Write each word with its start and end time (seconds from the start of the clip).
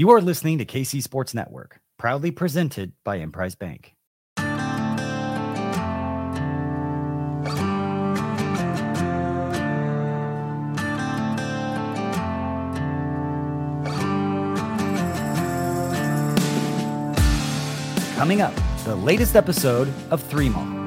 You 0.00 0.10
are 0.10 0.20
listening 0.20 0.58
to 0.58 0.64
KC 0.64 1.02
Sports 1.02 1.34
Network, 1.34 1.80
proudly 1.98 2.30
presented 2.30 2.92
by 3.02 3.16
Emprise 3.16 3.56
Bank. 3.56 3.96
Coming 18.14 18.40
up, 18.40 18.54
the 18.84 18.94
latest 18.94 19.34
episode 19.34 19.92
of 20.12 20.22
Three 20.22 20.48
Mall. 20.48 20.77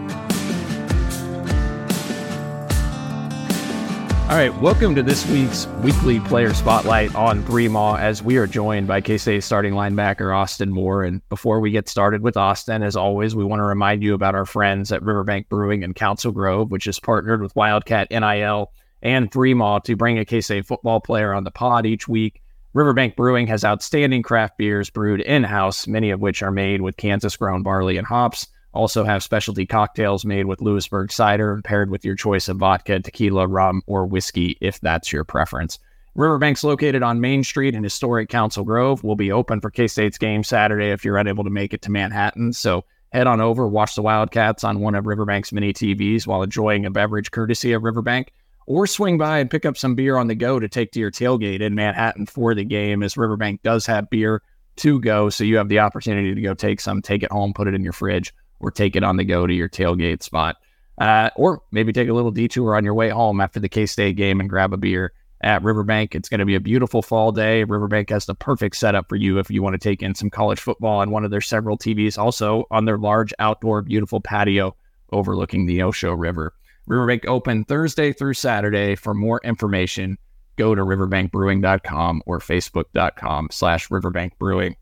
All 4.31 4.37
right, 4.37 4.55
welcome 4.61 4.95
to 4.95 5.03
this 5.03 5.27
week's 5.27 5.67
weekly 5.83 6.21
player 6.21 6.53
spotlight 6.53 7.13
on 7.15 7.43
Three 7.43 7.67
Mall 7.67 7.97
as 7.97 8.23
we 8.23 8.37
are 8.37 8.47
joined 8.47 8.87
by 8.87 9.01
K 9.01 9.17
State 9.17 9.43
starting 9.43 9.73
linebacker 9.73 10.33
Austin 10.33 10.69
Moore. 10.69 11.03
And 11.03 11.21
before 11.27 11.59
we 11.59 11.69
get 11.69 11.89
started 11.89 12.21
with 12.21 12.37
Austin, 12.37 12.81
as 12.81 12.95
always, 12.95 13.35
we 13.35 13.43
want 13.43 13.59
to 13.59 13.65
remind 13.65 14.01
you 14.01 14.13
about 14.13 14.33
our 14.33 14.45
friends 14.45 14.89
at 14.93 15.03
Riverbank 15.03 15.49
Brewing 15.49 15.83
in 15.83 15.93
Council 15.93 16.31
Grove, 16.31 16.71
which 16.71 16.87
is 16.87 16.97
partnered 16.97 17.41
with 17.41 17.53
Wildcat 17.57 18.07
NIL 18.09 18.71
and 19.01 19.29
Three 19.29 19.53
Mall 19.53 19.81
to 19.81 19.97
bring 19.97 20.17
a 20.17 20.23
K 20.23 20.39
State 20.39 20.65
football 20.65 21.01
player 21.01 21.33
on 21.33 21.43
the 21.43 21.51
pod 21.51 21.85
each 21.85 22.07
week. 22.07 22.41
Riverbank 22.73 23.17
Brewing 23.17 23.47
has 23.47 23.65
outstanding 23.65 24.23
craft 24.23 24.57
beers 24.57 24.89
brewed 24.89 25.19
in 25.19 25.43
house, 25.43 25.87
many 25.87 26.09
of 26.09 26.21
which 26.21 26.41
are 26.41 26.51
made 26.51 26.79
with 26.79 26.95
Kansas 26.95 27.35
grown 27.35 27.63
barley 27.63 27.97
and 27.97 28.07
hops. 28.07 28.47
Also 28.73 29.03
have 29.03 29.21
specialty 29.23 29.65
cocktails 29.65 30.23
made 30.23 30.45
with 30.45 30.61
Louisburg 30.61 31.11
cider 31.11 31.61
paired 31.63 31.89
with 31.89 32.05
your 32.05 32.15
choice 32.15 32.47
of 32.47 32.57
vodka, 32.57 32.99
tequila, 32.99 33.47
rum, 33.47 33.81
or 33.85 34.05
whiskey 34.05 34.57
if 34.61 34.79
that's 34.79 35.11
your 35.11 35.23
preference. 35.23 35.77
Riverbank's 36.15 36.63
located 36.63 37.03
on 37.03 37.21
Main 37.21 37.43
Street 37.43 37.73
in 37.73 37.83
historic 37.83 38.29
Council 38.29 38.63
Grove. 38.63 39.03
Will 39.03 39.15
be 39.15 39.31
open 39.31 39.61
for 39.61 39.69
K-State's 39.69 40.17
game 40.17 40.43
Saturday 40.43 40.91
if 40.91 41.05
you're 41.05 41.17
unable 41.17 41.43
to 41.43 41.49
make 41.49 41.73
it 41.73 41.81
to 41.83 41.91
Manhattan. 41.91 42.51
So 42.53 42.83
head 43.13 43.27
on 43.27 43.41
over, 43.41 43.67
watch 43.67 43.95
the 43.95 44.01
Wildcats 44.01 44.63
on 44.63 44.79
one 44.79 44.95
of 44.95 45.05
Riverbank's 45.05 45.53
mini 45.53 45.73
TVs 45.73 46.27
while 46.27 46.43
enjoying 46.43 46.85
a 46.85 46.91
beverage 46.91 47.31
courtesy 47.31 47.73
of 47.73 47.83
Riverbank, 47.83 48.33
or 48.67 48.87
swing 48.87 49.17
by 49.17 49.39
and 49.39 49.49
pick 49.49 49.65
up 49.65 49.77
some 49.77 49.95
beer 49.95 50.17
on 50.17 50.27
the 50.27 50.35
go 50.35 50.59
to 50.59 50.69
take 50.69 50.91
to 50.93 50.99
your 50.99 51.11
tailgate 51.11 51.61
in 51.61 51.75
Manhattan 51.75 52.25
for 52.25 52.53
the 52.53 52.63
game, 52.63 53.03
as 53.03 53.17
Riverbank 53.17 53.63
does 53.63 53.85
have 53.85 54.09
beer 54.09 54.41
to 54.77 54.99
go. 54.99 55.29
So 55.29 55.43
you 55.43 55.57
have 55.57 55.69
the 55.69 55.79
opportunity 55.79 56.33
to 56.33 56.41
go 56.41 56.53
take 56.53 56.79
some, 56.79 57.01
take 57.01 57.23
it 57.23 57.31
home, 57.31 57.53
put 57.53 57.67
it 57.67 57.73
in 57.73 57.83
your 57.83 57.93
fridge, 57.93 58.33
or 58.61 58.71
take 58.71 58.95
it 58.95 59.03
on 59.03 59.17
the 59.17 59.25
go 59.25 59.45
to 59.45 59.53
your 59.53 59.69
tailgate 59.69 60.23
spot. 60.23 60.57
Uh, 60.97 61.29
or 61.35 61.61
maybe 61.71 61.91
take 61.91 62.09
a 62.09 62.13
little 62.13 62.31
detour 62.31 62.75
on 62.75 62.85
your 62.85 62.93
way 62.93 63.09
home 63.09 63.41
after 63.41 63.59
the 63.59 63.69
K 63.69 63.85
State 63.85 64.15
game 64.15 64.39
and 64.39 64.49
grab 64.49 64.71
a 64.71 64.77
beer 64.77 65.13
at 65.41 65.63
Riverbank. 65.63 66.13
It's 66.13 66.29
going 66.29 66.39
to 66.39 66.45
be 66.45 66.55
a 66.55 66.59
beautiful 66.59 67.01
fall 67.01 67.31
day. 67.31 67.63
Riverbank 67.63 68.09
has 68.09 68.25
the 68.25 68.35
perfect 68.35 68.75
setup 68.75 69.09
for 69.09 69.15
you 69.15 69.39
if 69.39 69.49
you 69.49 69.63
want 69.63 69.73
to 69.73 69.79
take 69.79 70.03
in 70.03 70.13
some 70.13 70.29
college 70.29 70.59
football 70.59 70.99
on 70.99 71.11
one 71.11 71.25
of 71.25 71.31
their 71.31 71.41
several 71.41 71.77
TVs, 71.77 72.17
also 72.17 72.65
on 72.71 72.85
their 72.85 72.97
large 72.97 73.33
outdoor, 73.39 73.81
beautiful 73.81 74.21
patio 74.21 74.75
overlooking 75.11 75.65
the 75.65 75.79
Neosho 75.79 76.15
River. 76.17 76.53
Riverbank 76.87 77.27
open 77.27 77.63
Thursday 77.63 78.13
through 78.13 78.33
Saturday. 78.33 78.95
For 78.95 79.13
more 79.13 79.41
information, 79.43 80.17
go 80.55 80.75
to 80.75 80.81
riverbankbrewing.com 80.81 82.23
or 82.25 82.39
facebook.com 82.39 83.49
slash 83.51 83.89
riverbankbrewing. 83.89 84.75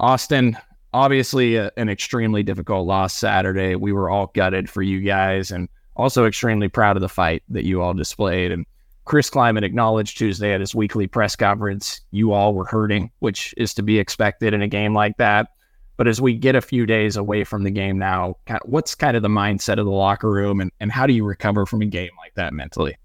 Austin, 0.00 0.56
obviously 0.94 1.56
a, 1.56 1.70
an 1.76 1.88
extremely 1.90 2.42
difficult 2.42 2.86
loss 2.86 3.12
Saturday. 3.12 3.74
We 3.74 3.92
were 3.92 4.08
all 4.08 4.28
gutted 4.28 4.70
for 4.70 4.80
you 4.80 5.00
guys 5.00 5.50
and 5.50 5.68
also 5.96 6.24
extremely 6.24 6.68
proud 6.68 6.96
of 6.96 7.00
the 7.02 7.08
fight 7.08 7.42
that 7.50 7.66
you 7.66 7.82
all 7.82 7.94
displayed. 7.94 8.52
And 8.52 8.64
Chris 9.04 9.28
Klieman 9.28 9.64
acknowledged 9.64 10.16
Tuesday 10.16 10.54
at 10.54 10.60
his 10.60 10.74
weekly 10.74 11.06
press 11.06 11.36
conference, 11.36 12.00
you 12.12 12.32
all 12.32 12.54
were 12.54 12.64
hurting, 12.64 13.10
which 13.18 13.52
is 13.58 13.74
to 13.74 13.82
be 13.82 13.98
expected 13.98 14.54
in 14.54 14.62
a 14.62 14.68
game 14.68 14.94
like 14.94 15.16
that. 15.18 15.48
But 15.96 16.08
as 16.08 16.20
we 16.20 16.34
get 16.34 16.54
a 16.54 16.60
few 16.60 16.86
days 16.86 17.16
away 17.16 17.44
from 17.44 17.64
the 17.64 17.70
game 17.70 17.98
now, 17.98 18.36
what's 18.64 18.94
kind 18.94 19.16
of 19.16 19.22
the 19.22 19.28
mindset 19.28 19.78
of 19.78 19.84
the 19.84 19.92
locker 19.92 20.30
room 20.30 20.60
and, 20.60 20.70
and 20.80 20.90
how 20.90 21.06
do 21.06 21.12
you 21.12 21.24
recover 21.24 21.66
from 21.66 21.82
a 21.82 21.86
game 21.86 22.10
like 22.18 22.34
that 22.34 22.52
mentally? 22.52 22.96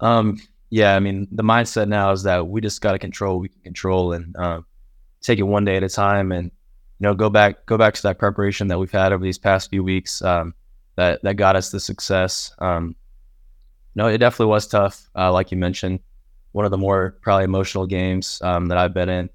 Um, 0.00 0.38
yeah, 0.70 0.94
I 0.94 1.00
mean, 1.00 1.26
the 1.30 1.42
mindset 1.42 1.88
now 1.88 2.12
is 2.12 2.22
that 2.22 2.46
we 2.48 2.60
just 2.60 2.80
got 2.80 2.92
to 2.92 2.98
control 2.98 3.40
we 3.40 3.48
can 3.48 3.62
control 3.62 4.12
and 4.12 4.34
uh, 4.36 4.60
take 5.20 5.38
it 5.38 5.42
one 5.42 5.64
day 5.64 5.76
at 5.76 5.82
a 5.82 5.88
time. 5.88 6.32
And 6.32 6.50
know, 7.06 7.14
go 7.14 7.30
back 7.30 7.66
go 7.66 7.78
back 7.78 7.94
to 7.94 8.02
that 8.02 8.18
preparation 8.18 8.68
that 8.68 8.78
we've 8.78 8.90
had 8.90 9.12
over 9.12 9.22
these 9.22 9.38
past 9.38 9.70
few 9.70 9.84
weeks 9.84 10.22
um, 10.22 10.54
that 10.96 11.22
that 11.22 11.36
got 11.36 11.56
us 11.56 11.70
the 11.70 11.80
success. 11.80 12.52
Um, 12.58 12.96
no, 13.94 14.06
it 14.06 14.18
definitely 14.18 14.46
was 14.46 14.66
tough, 14.66 15.08
uh, 15.16 15.32
like 15.32 15.50
you 15.50 15.56
mentioned. 15.56 16.00
One 16.52 16.64
of 16.64 16.70
the 16.70 16.78
more 16.78 17.16
probably 17.20 17.44
emotional 17.44 17.86
games 17.86 18.40
um, 18.42 18.66
that 18.66 18.78
I've 18.78 18.94
been 18.94 19.08
in 19.08 19.30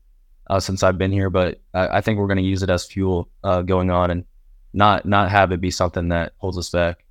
uh, 0.49 0.59
since 0.59 0.83
I've 0.83 0.97
been 0.97 1.11
here, 1.11 1.29
but 1.29 1.61
I, 1.73 1.97
I 1.97 2.01
think 2.01 2.19
we're 2.19 2.27
going 2.27 2.37
to 2.37 2.43
use 2.43 2.63
it 2.63 2.69
as 2.69 2.85
fuel 2.85 3.29
uh, 3.43 3.61
going 3.61 3.91
on 3.91 4.11
and 4.11 4.25
not 4.73 5.05
not 5.05 5.29
have 5.29 5.51
it 5.51 5.61
be 5.61 5.71
something 5.71 6.09
that 6.09 6.33
holds 6.37 6.57
us 6.57 6.69
back. 6.69 7.05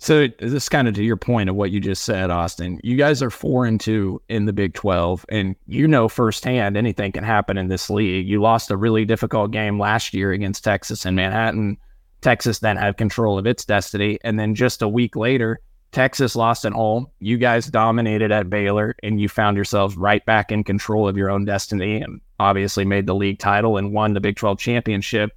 So 0.00 0.28
this 0.38 0.52
is 0.52 0.68
kind 0.68 0.86
of 0.86 0.94
to 0.94 1.02
your 1.02 1.16
point 1.16 1.50
of 1.50 1.56
what 1.56 1.72
you 1.72 1.80
just 1.80 2.04
said, 2.04 2.30
Austin. 2.30 2.80
You 2.84 2.96
guys 2.96 3.20
are 3.20 3.30
four 3.30 3.66
and 3.66 3.80
two 3.80 4.22
in 4.28 4.46
the 4.46 4.52
Big 4.52 4.74
Twelve, 4.74 5.26
and 5.28 5.56
you 5.66 5.88
know 5.88 6.08
firsthand 6.08 6.76
anything 6.76 7.10
can 7.10 7.24
happen 7.24 7.58
in 7.58 7.66
this 7.66 7.90
league. 7.90 8.28
You 8.28 8.40
lost 8.40 8.70
a 8.70 8.76
really 8.76 9.04
difficult 9.04 9.50
game 9.50 9.78
last 9.78 10.14
year 10.14 10.30
against 10.30 10.62
Texas 10.62 11.04
in 11.04 11.16
Manhattan. 11.16 11.76
Texas 12.20 12.60
then 12.60 12.76
had 12.76 12.96
control 12.96 13.38
of 13.38 13.46
its 13.46 13.64
destiny, 13.64 14.18
and 14.22 14.38
then 14.38 14.54
just 14.54 14.82
a 14.82 14.88
week 14.88 15.16
later, 15.16 15.60
Texas 15.90 16.36
lost 16.36 16.64
at 16.64 16.72
home. 16.72 17.06
You 17.18 17.36
guys 17.36 17.66
dominated 17.66 18.30
at 18.30 18.50
Baylor, 18.50 18.94
and 19.02 19.20
you 19.20 19.28
found 19.28 19.56
yourselves 19.56 19.96
right 19.96 20.24
back 20.24 20.52
in 20.52 20.62
control 20.62 21.08
of 21.08 21.16
your 21.16 21.30
own 21.30 21.44
destiny, 21.44 22.00
and 22.00 22.20
obviously 22.38 22.84
made 22.84 23.06
the 23.06 23.16
league 23.16 23.40
title 23.40 23.76
and 23.76 23.92
won 23.92 24.14
the 24.14 24.20
Big 24.20 24.36
Twelve 24.36 24.58
championship. 24.58 25.32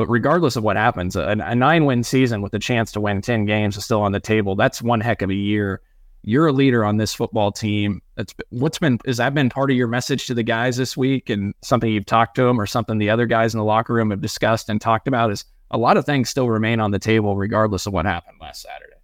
But 0.00 0.08
regardless 0.08 0.56
of 0.56 0.64
what 0.64 0.78
happens, 0.78 1.14
a, 1.14 1.36
a 1.44 1.54
nine 1.54 1.84
win 1.84 2.02
season 2.02 2.40
with 2.40 2.54
a 2.54 2.58
chance 2.58 2.90
to 2.92 3.02
win 3.02 3.20
10 3.20 3.44
games 3.44 3.76
is 3.76 3.84
still 3.84 4.00
on 4.00 4.12
the 4.12 4.18
table. 4.18 4.56
That's 4.56 4.80
one 4.80 5.02
heck 5.02 5.20
of 5.20 5.28
a 5.28 5.34
year. 5.34 5.82
You're 6.22 6.46
a 6.46 6.52
leader 6.52 6.86
on 6.86 6.96
this 6.96 7.12
football 7.12 7.52
team. 7.52 8.00
That's 8.14 8.34
what's 8.48 8.78
been, 8.78 8.98
has 9.04 9.18
that 9.18 9.34
been 9.34 9.50
part 9.50 9.70
of 9.70 9.76
your 9.76 9.88
message 9.88 10.26
to 10.28 10.32
the 10.32 10.42
guys 10.42 10.78
this 10.78 10.96
week 10.96 11.28
and 11.28 11.52
something 11.60 11.92
you've 11.92 12.06
talked 12.06 12.34
to 12.36 12.44
them 12.44 12.58
or 12.58 12.64
something 12.64 12.96
the 12.96 13.10
other 13.10 13.26
guys 13.26 13.52
in 13.52 13.58
the 13.58 13.64
locker 13.64 13.92
room 13.92 14.10
have 14.10 14.22
discussed 14.22 14.70
and 14.70 14.80
talked 14.80 15.06
about? 15.06 15.30
Is 15.30 15.44
a 15.70 15.76
lot 15.76 15.98
of 15.98 16.06
things 16.06 16.30
still 16.30 16.48
remain 16.48 16.80
on 16.80 16.92
the 16.92 16.98
table 16.98 17.36
regardless 17.36 17.84
of 17.84 17.92
what 17.92 18.06
happened 18.06 18.38
last 18.40 18.62
Saturday. 18.62 18.96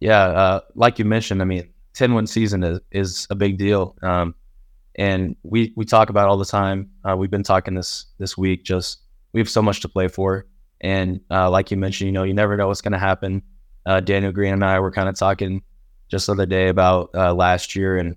Yeah. 0.00 0.20
Uh, 0.20 0.60
like 0.74 0.98
you 0.98 1.06
mentioned, 1.06 1.40
I 1.40 1.46
mean, 1.46 1.72
10 1.94 2.12
win 2.12 2.26
season 2.26 2.62
is, 2.62 2.80
is 2.92 3.26
a 3.30 3.34
big 3.34 3.56
deal. 3.56 3.96
Um, 4.02 4.34
and 4.96 5.34
we, 5.44 5.72
we 5.76 5.86
talk 5.86 6.10
about 6.10 6.28
all 6.28 6.36
the 6.36 6.44
time. 6.44 6.90
Uh, 7.08 7.16
we've 7.16 7.30
been 7.30 7.42
talking 7.42 7.72
this, 7.72 8.04
this 8.18 8.36
week, 8.36 8.64
just, 8.64 8.98
we 9.34 9.40
have 9.40 9.50
so 9.50 9.60
much 9.60 9.80
to 9.80 9.88
play 9.88 10.08
for. 10.08 10.46
And 10.80 11.20
uh, 11.30 11.50
like 11.50 11.70
you 11.70 11.76
mentioned, 11.76 12.06
you 12.06 12.12
know, 12.12 12.22
you 12.22 12.32
never 12.32 12.56
know 12.56 12.68
what's 12.68 12.80
going 12.80 12.92
to 12.92 12.98
happen. 12.98 13.42
Uh, 13.84 14.00
Daniel 14.00 14.32
Green 14.32 14.54
and 14.54 14.64
I 14.64 14.80
were 14.80 14.90
kind 14.90 15.08
of 15.08 15.18
talking 15.18 15.62
just 16.08 16.26
the 16.26 16.32
other 16.32 16.46
day 16.46 16.68
about 16.68 17.10
uh, 17.14 17.34
last 17.34 17.76
year 17.76 17.98
and 17.98 18.16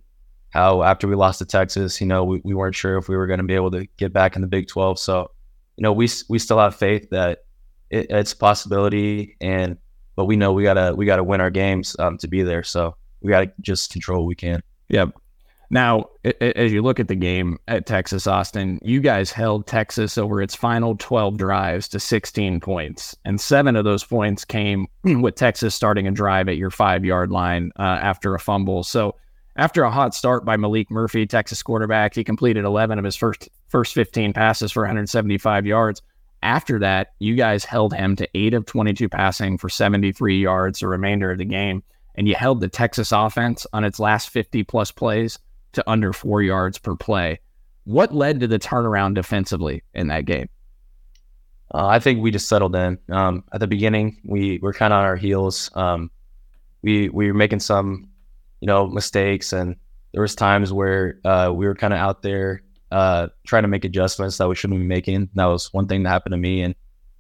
how 0.51 0.83
after 0.83 1.07
we 1.07 1.15
lost 1.15 1.39
to 1.39 1.45
Texas, 1.45 1.99
you 1.99 2.07
know, 2.07 2.23
we, 2.23 2.41
we 2.45 2.53
weren't 2.53 2.75
sure 2.75 2.97
if 2.97 3.09
we 3.09 3.17
were 3.17 3.27
going 3.27 3.39
to 3.39 3.45
be 3.45 3.55
able 3.55 3.71
to 3.71 3.85
get 3.97 4.13
back 4.13 4.35
in 4.35 4.41
the 4.41 4.47
Big 4.47 4.67
12. 4.67 4.99
So, 4.99 5.31
you 5.75 5.81
know, 5.81 5.91
we 5.91 6.07
we 6.29 6.39
still 6.39 6.59
have 6.59 6.75
faith 6.75 7.09
that 7.11 7.39
it, 7.89 8.07
it's 8.09 8.33
a 8.33 8.37
possibility, 8.37 9.37
and 9.41 9.77
but 10.15 10.25
we 10.25 10.35
know 10.35 10.51
we 10.51 10.63
gotta 10.63 10.95
we 10.95 11.05
gotta 11.05 11.23
win 11.23 11.41
our 11.41 11.51
games 11.51 11.95
um, 11.99 12.17
to 12.17 12.27
be 12.27 12.41
there. 12.41 12.63
So 12.63 12.95
we 13.21 13.29
gotta 13.29 13.51
just 13.61 13.91
control 13.91 14.21
what 14.21 14.27
we 14.27 14.35
can. 14.35 14.63
Yeah, 14.89 15.05
now, 15.69 16.05
as 16.39 16.71
you 16.71 16.81
look 16.81 16.99
at 16.99 17.09
the 17.09 17.15
game 17.15 17.57
at 17.67 17.85
Texas 17.85 18.25
Austin, 18.25 18.79
you 18.81 19.01
guys 19.01 19.31
held 19.31 19.67
Texas 19.67 20.17
over 20.17 20.41
its 20.41 20.55
final 20.55 20.95
12 20.95 21.37
drives 21.37 21.89
to 21.89 21.99
16 21.99 22.61
points, 22.61 23.15
and 23.25 23.39
seven 23.41 23.75
of 23.75 23.83
those 23.83 24.03
points 24.03 24.45
came 24.45 24.87
with 25.03 25.35
Texas 25.35 25.75
starting 25.75 26.07
a 26.07 26.11
drive 26.11 26.47
at 26.47 26.55
your 26.55 26.71
five 26.71 27.03
yard 27.03 27.31
line 27.31 27.71
uh, 27.77 27.81
after 27.81 28.33
a 28.33 28.39
fumble. 28.39 28.83
So, 28.83 29.15
after 29.57 29.83
a 29.83 29.91
hot 29.91 30.15
start 30.15 30.45
by 30.45 30.55
Maalik 30.55 30.89
Murphy, 30.89 31.25
Texas 31.25 31.63
quarterback, 31.63 32.15
he 32.15 32.23
completed 32.23 32.63
11 32.63 32.97
of 32.97 33.03
his 33.03 33.15
first 33.15 33.49
first 33.67 33.93
15 33.93 34.31
passes 34.31 34.71
for 34.71 34.83
175 34.83 35.65
yards. 35.65 36.01
After 36.43 36.79
that, 36.79 37.13
you 37.19 37.35
guys 37.35 37.65
held 37.65 37.93
him 37.93 38.15
to 38.17 38.29
eight 38.35 38.53
of 38.53 38.65
22 38.67 39.09
passing 39.09 39.57
for 39.57 39.67
73 39.67 40.39
yards 40.39 40.79
the 40.79 40.87
remainder 40.87 41.31
of 41.31 41.39
the 41.39 41.45
game, 41.45 41.83
and 42.15 42.25
you 42.25 42.35
held 42.35 42.61
the 42.61 42.69
Texas 42.69 43.11
offense 43.11 43.67
on 43.73 43.83
its 43.83 43.99
last 43.99 44.29
50 44.29 44.63
plus 44.63 44.91
plays 44.91 45.39
to 45.77 45.89
under 45.89 46.13
four 46.13 46.41
yards 46.41 46.77
per 46.77 46.95
play. 46.95 47.39
What 47.85 48.13
led 48.13 48.41
to 48.41 48.47
the 48.47 48.59
turnaround 48.59 49.15
defensively 49.15 49.83
in 49.93 50.07
that 50.07 50.25
game? 50.25 50.49
Uh, 51.73 51.87
I 51.87 51.99
think 51.99 52.21
we 52.21 52.31
just 52.31 52.49
settled 52.49 52.75
in. 52.75 52.97
Um, 53.09 53.43
at 53.53 53.59
the 53.59 53.67
beginning, 53.67 54.19
we 54.25 54.59
were 54.61 54.73
kind 54.73 54.93
of 54.93 54.99
on 54.99 55.05
our 55.05 55.15
heels. 55.15 55.69
Um, 55.75 56.11
we 56.81 57.09
we 57.09 57.27
were 57.27 57.37
making 57.37 57.59
some, 57.59 58.09
you 58.61 58.67
know, 58.67 58.87
mistakes, 58.87 59.53
and 59.53 59.75
there 60.13 60.21
was 60.21 60.35
times 60.35 60.71
where 60.71 61.19
uh, 61.25 61.51
we 61.53 61.65
were 61.65 61.75
kind 61.75 61.93
of 61.93 61.99
out 61.99 62.21
there 62.21 62.61
uh, 62.91 63.27
trying 63.45 63.63
to 63.63 63.67
make 63.67 63.85
adjustments 63.85 64.37
that 64.37 64.47
we 64.47 64.55
shouldn't 64.55 64.79
be 64.79 64.85
making. 64.85 65.29
That 65.35 65.45
was 65.45 65.73
one 65.73 65.87
thing 65.87 66.03
that 66.03 66.09
happened 66.09 66.33
to 66.33 66.37
me, 66.37 66.61
and 66.61 66.75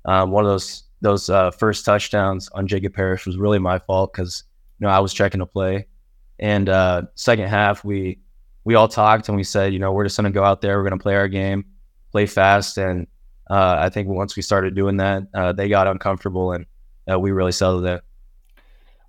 um, 0.05 0.31
one 0.31 0.45
of 0.45 0.49
those 0.49 0.83
those 1.01 1.29
uh, 1.29 1.51
first 1.51 1.85
touchdowns 1.85 2.49
on 2.53 2.67
Jacob 2.67 2.93
Parrish 2.93 3.25
was 3.25 3.37
really 3.37 3.59
my 3.59 3.79
fault 3.79 4.13
because 4.13 4.43
you 4.79 4.87
know 4.87 4.91
I 4.93 4.99
was 4.99 5.13
checking 5.13 5.39
the 5.39 5.45
play, 5.45 5.87
and 6.39 6.69
uh, 6.69 7.03
second 7.15 7.47
half 7.47 7.83
we 7.83 8.19
we 8.67 8.75
all 8.75 8.89
talked 8.89 9.29
and 9.29 9.37
we 9.37 9.45
said, 9.45 9.71
you 9.71 9.79
know, 9.79 9.93
we're 9.93 10.03
just 10.03 10.17
going 10.17 10.25
to 10.25 10.29
go 10.29 10.43
out 10.43 10.59
there, 10.59 10.77
we're 10.77 10.83
going 10.83 10.99
to 10.99 11.01
play 11.01 11.15
our 11.15 11.29
game, 11.29 11.63
play 12.11 12.25
fast, 12.25 12.77
and 12.77 13.07
uh, 13.49 13.77
I 13.79 13.87
think 13.87 14.09
once 14.09 14.35
we 14.35 14.41
started 14.41 14.75
doing 14.75 14.97
that, 14.97 15.23
uh, 15.33 15.53
they 15.53 15.69
got 15.69 15.87
uncomfortable 15.87 16.51
and 16.51 16.65
uh, 17.09 17.17
we 17.17 17.31
really 17.31 17.53
settled 17.53 17.85
it. 17.85 18.01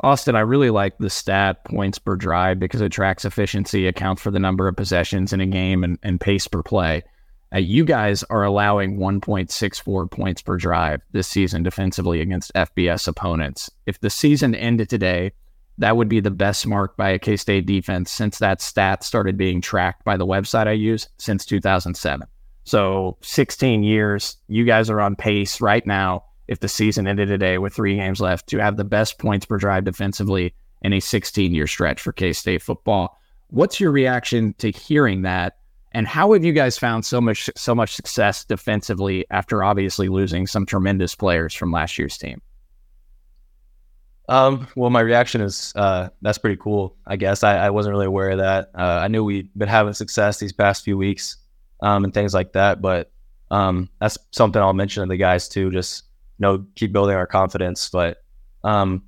Austin, 0.00 0.36
I 0.36 0.42
really 0.42 0.70
like 0.70 0.96
the 0.98 1.10
stat 1.10 1.64
points 1.64 1.98
per 1.98 2.14
drive 2.14 2.60
because 2.60 2.80
it 2.80 2.92
tracks 2.92 3.24
efficiency, 3.24 3.88
accounts 3.88 4.22
for 4.22 4.30
the 4.30 4.38
number 4.38 4.68
of 4.68 4.76
possessions 4.76 5.32
in 5.32 5.40
a 5.40 5.46
game, 5.46 5.82
and, 5.82 5.98
and 6.04 6.20
pace 6.20 6.46
per 6.46 6.62
play. 6.62 7.02
Uh, 7.52 7.58
you 7.58 7.84
guys 7.84 8.22
are 8.30 8.44
allowing 8.44 8.98
1.64 8.98 10.08
points 10.08 10.40
per 10.40 10.56
drive 10.56 11.02
this 11.10 11.26
season 11.26 11.64
defensively 11.64 12.20
against 12.20 12.54
FBS 12.54 13.08
opponents. 13.08 13.68
If 13.86 13.98
the 13.98 14.10
season 14.10 14.54
ended 14.54 14.88
today, 14.88 15.32
that 15.78 15.96
would 15.96 16.08
be 16.08 16.20
the 16.20 16.30
best 16.30 16.66
mark 16.66 16.96
by 16.96 17.10
a 17.10 17.18
K 17.18 17.36
State 17.36 17.66
defense 17.66 18.10
since 18.10 18.38
that 18.38 18.60
stat 18.60 19.02
started 19.02 19.36
being 19.36 19.60
tracked 19.60 20.04
by 20.04 20.16
the 20.16 20.26
website 20.26 20.66
I 20.66 20.72
use 20.72 21.08
since 21.18 21.46
2007. 21.46 22.26
So 22.64 23.16
16 23.22 23.82
years, 23.82 24.36
you 24.48 24.64
guys 24.64 24.90
are 24.90 25.00
on 25.00 25.16
pace 25.16 25.60
right 25.60 25.86
now 25.86 26.24
if 26.48 26.60
the 26.60 26.68
season 26.68 27.06
ended 27.06 27.28
today 27.28 27.58
with 27.58 27.74
three 27.74 27.96
games 27.96 28.20
left 28.20 28.48
to 28.48 28.58
have 28.58 28.76
the 28.76 28.84
best 28.84 29.18
points 29.18 29.46
per 29.46 29.56
drive 29.56 29.84
defensively 29.84 30.54
in 30.82 30.92
a 30.92 31.00
16 31.00 31.54
year 31.54 31.66
stretch 31.66 32.00
for 32.00 32.12
K 32.12 32.32
State 32.32 32.62
football. 32.62 33.16
What's 33.48 33.80
your 33.80 33.92
reaction 33.92 34.54
to 34.58 34.70
hearing 34.70 35.22
that? 35.22 35.56
And 35.92 36.06
how 36.06 36.32
have 36.34 36.44
you 36.44 36.52
guys 36.52 36.76
found 36.76 37.06
so 37.06 37.20
much 37.20 37.48
so 37.56 37.74
much 37.74 37.94
success 37.94 38.44
defensively 38.44 39.24
after 39.30 39.64
obviously 39.64 40.08
losing 40.08 40.46
some 40.46 40.66
tremendous 40.66 41.14
players 41.14 41.54
from 41.54 41.72
last 41.72 41.98
year's 41.98 42.18
team? 42.18 42.42
Um, 44.28 44.68
well, 44.76 44.90
my 44.90 45.00
reaction 45.00 45.40
is 45.40 45.72
uh, 45.74 46.10
that's 46.20 46.38
pretty 46.38 46.60
cool. 46.60 46.96
I 47.06 47.16
guess 47.16 47.42
I, 47.42 47.56
I 47.56 47.70
wasn't 47.70 47.94
really 47.94 48.06
aware 48.06 48.30
of 48.30 48.38
that. 48.38 48.70
Uh, 48.74 49.00
I 49.02 49.08
knew 49.08 49.24
we'd 49.24 49.50
been 49.56 49.68
having 49.68 49.94
success 49.94 50.38
these 50.38 50.52
past 50.52 50.84
few 50.84 50.98
weeks 50.98 51.38
um, 51.80 52.04
and 52.04 52.12
things 52.12 52.34
like 52.34 52.52
that, 52.52 52.82
but 52.82 53.10
um, 53.50 53.88
that's 54.00 54.18
something 54.32 54.60
I'll 54.60 54.74
mention 54.74 55.02
to 55.02 55.08
the 55.08 55.16
guys 55.16 55.48
too. 55.48 55.70
Just 55.70 56.04
you 56.38 56.42
know, 56.42 56.66
keep 56.74 56.92
building 56.92 57.16
our 57.16 57.26
confidence. 57.26 57.88
But 57.88 58.18
um, 58.64 59.02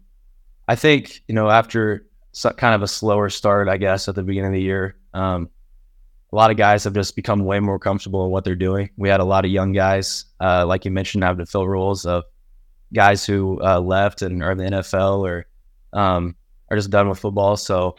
I 0.69 0.75
think 0.75 1.23
you 1.29 1.35
know 1.35 1.51
after 1.51 2.07
kind 2.57 2.75
of 2.75 2.83
a 2.83 2.89
slower 2.89 3.29
start, 3.29 3.69
I 3.69 3.77
guess 3.77 4.09
at 4.09 4.15
the 4.15 4.23
beginning 4.23 4.49
of 4.49 4.55
the 4.55 4.63
year, 4.63 4.97
um, 5.13 5.51
a 6.33 6.37
lot 6.37 6.51
of 6.51 6.57
guys 6.57 6.85
have 6.85 6.95
just 6.95 7.15
become 7.15 7.45
way 7.45 7.61
more 7.61 7.79
comfortable 7.79 8.25
in 8.25 8.31
what 8.31 8.45
they're 8.45 8.55
doing. 8.55 8.89
We 8.97 9.09
had 9.09 9.21
a 9.21 9.25
lot 9.25 9.45
of 9.45 9.51
young 9.51 9.73
guys, 9.73 10.27
uh, 10.41 10.65
like 10.65 10.85
you 10.85 10.91
mentioned, 10.91 11.25
having 11.25 11.45
to 11.45 11.51
fill 11.51 11.69
roles 11.69 12.07
of 12.07 12.25
guys 12.93 13.25
who 13.25 13.61
uh, 13.63 13.81
left 13.81 14.23
and 14.23 14.43
are 14.43 14.53
in 14.53 14.59
the 14.59 14.65
NFL 14.65 15.21
or 15.21 15.47
um, 15.93 16.35
are 16.71 16.77
just 16.77 16.91
done 16.91 17.09
with 17.09 17.19
football. 17.19 17.57
So 17.57 17.97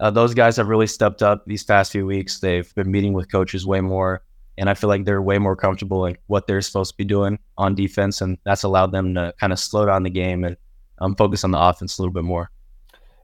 uh, 0.00 0.10
those 0.10 0.34
guys 0.34 0.56
have 0.56 0.68
really 0.68 0.86
stepped 0.86 1.22
up 1.22 1.44
these 1.46 1.64
past 1.64 1.92
few 1.92 2.06
weeks. 2.06 2.40
They've 2.40 2.72
been 2.74 2.90
meeting 2.90 3.12
with 3.12 3.30
coaches 3.30 3.66
way 3.66 3.80
more, 3.80 4.22
and 4.58 4.68
I 4.68 4.74
feel 4.74 4.88
like 4.88 5.04
they're 5.04 5.22
way 5.22 5.38
more 5.38 5.56
comfortable 5.56 6.06
in 6.06 6.16
what 6.26 6.46
they're 6.46 6.60
supposed 6.60 6.92
to 6.92 6.96
be 6.96 7.04
doing 7.04 7.38
on 7.58 7.74
defense, 7.74 8.20
and 8.20 8.38
that's 8.44 8.64
allowed 8.64 8.92
them 8.92 9.14
to 9.14 9.32
kind 9.38 9.52
of 9.52 9.58
slow 9.58 9.86
down 9.86 10.02
the 10.02 10.10
game 10.10 10.44
and 10.44 10.56
um, 10.98 11.14
focus 11.16 11.44
on 11.44 11.52
the 11.52 11.60
offense 11.60 11.98
a 11.98 12.02
little 12.02 12.12
bit 12.12 12.24
more. 12.24 12.50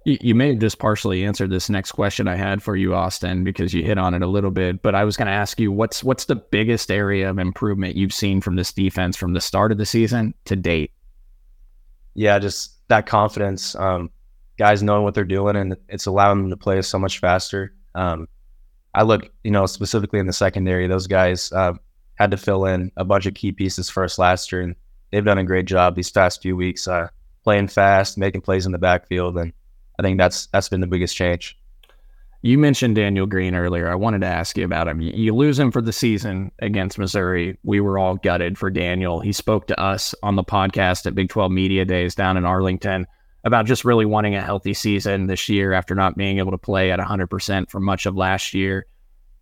You, 0.05 0.35
may 0.35 0.49
have 0.49 0.59
just 0.59 0.79
partially 0.79 1.25
answered 1.25 1.51
this 1.51 1.69
next 1.69 1.93
question 1.93 2.27
I 2.27 2.35
had 2.35 2.63
for 2.63 2.75
you, 2.75 2.95
Austin, 2.95 3.45
because 3.45 3.75
you 3.75 3.83
hit 3.83 3.99
on 3.99 4.15
it 4.15 4.23
a 4.23 4.27
little 4.27 4.51
bit. 4.51 4.81
But 4.81 4.95
I 4.95 5.05
was 5.05 5.17
going 5.17 5.27
to 5.27 5.33
ask 5.33 5.61
you 5.61 5.71
what's 5.71 6.03
what's 6.03 6.25
the 6.25 6.37
biggest 6.37 6.91
area 6.91 7.29
of 7.29 7.39
improvement 7.39 7.97
you've 7.97 8.15
seen 8.15 8.41
from 8.41 8.57
this 8.57 8.73
defense 8.73 9.15
from 9.15 9.35
the 9.35 9.43
start 9.43 9.73
of 9.73 9.79
the 9.79 9.85
season 9.85 10.33
to 10.47 10.57
date? 10.57 10.93
Yeah, 12.15 12.39
just 12.39 12.89
that 12.89 13.05
confidence. 13.05 13.75
Um, 13.75 14.11
guys 14.59 14.83
knowing 14.83 15.05
what 15.05 15.15
they're 15.15 15.25
doing, 15.25 15.57
and 15.57 15.77
it's 15.89 16.07
allowing 16.07 16.43
them 16.43 16.51
to 16.51 16.57
play 16.57 16.81
so 16.81 16.99
much 16.99 17.19
faster. 17.19 17.75
Um, 17.95 18.27
I 18.95 19.03
look, 19.03 19.31
you 19.45 19.51
know, 19.51 19.67
specifically 19.67 20.19
in 20.19 20.27
the 20.27 20.33
secondary, 20.33 20.87
those 20.87 21.07
guys 21.07 21.53
uh, 21.53 21.75
had 22.15 22.31
to 22.31 22.37
fill 22.39 22.65
in 22.65 22.91
a 22.97 23.05
bunch 23.05 23.27
of 23.27 23.35
key 23.35 23.53
pieces 23.53 23.91
for 23.91 24.03
us 24.03 24.19
last 24.19 24.51
year, 24.51 24.63
and 24.63 24.75
they've 25.11 25.25
done 25.25 25.39
a 25.39 25.45
great 25.45 25.67
job 25.67 25.95
these 25.95 26.11
past 26.11 26.41
few 26.41 26.57
weeks, 26.57 26.89
uh, 26.89 27.09
playing 27.45 27.69
fast, 27.69 28.17
making 28.17 28.41
plays 28.41 28.65
in 28.65 28.73
the 28.73 28.79
backfield, 28.79 29.37
and 29.37 29.53
I 30.01 30.03
think 30.03 30.17
that's 30.17 30.47
that's 30.47 30.71
been 30.71 30.81
the 30.81 30.87
biggest 30.87 31.15
change. 31.15 31.59
You 32.41 32.57
mentioned 32.57 32.97
Daniel 32.97 33.27
Green 33.27 33.55
earlier. 33.55 33.91
I 33.91 33.95
wanted 33.97 34.23
to 34.23 34.27
ask 34.27 34.57
you 34.57 34.65
about 34.65 34.89
him. 34.89 35.03
You 35.03 35.35
lose 35.35 35.59
him 35.59 35.71
for 35.71 35.83
the 35.83 35.93
season 35.93 36.51
against 36.61 36.99
Missouri. 36.99 37.59
We 37.65 37.81
were 37.81 37.99
all 37.99 38.17
gutted 38.17 38.57
for 38.57 38.71
Daniel. 38.71 39.21
He 39.21 39.31
spoke 39.31 39.67
to 39.67 39.79
us 39.79 40.15
on 40.23 40.37
the 40.37 40.43
podcast 40.43 41.05
at 41.05 41.15
Big 41.15 41.29
12 41.29 41.53
Media 41.53 41.85
Days 41.85 42.15
down 42.15 42.39
in 42.39 42.47
Arlington 42.47 43.07
about 43.45 43.67
just 43.67 43.85
really 43.85 44.07
wanting 44.07 44.35
a 44.37 44.41
healthy 44.41 44.73
season 44.73 45.27
this 45.27 45.51
year 45.51 45.75
after 45.75 45.95
not 45.95 46.17
being 46.17 46.39
able 46.39 46.53
to 46.53 46.57
play 46.57 46.91
at 46.91 46.99
100% 46.99 47.71
for 47.71 47.79
much 47.79 48.07
of 48.07 48.17
last 48.17 48.55
year. 48.55 48.87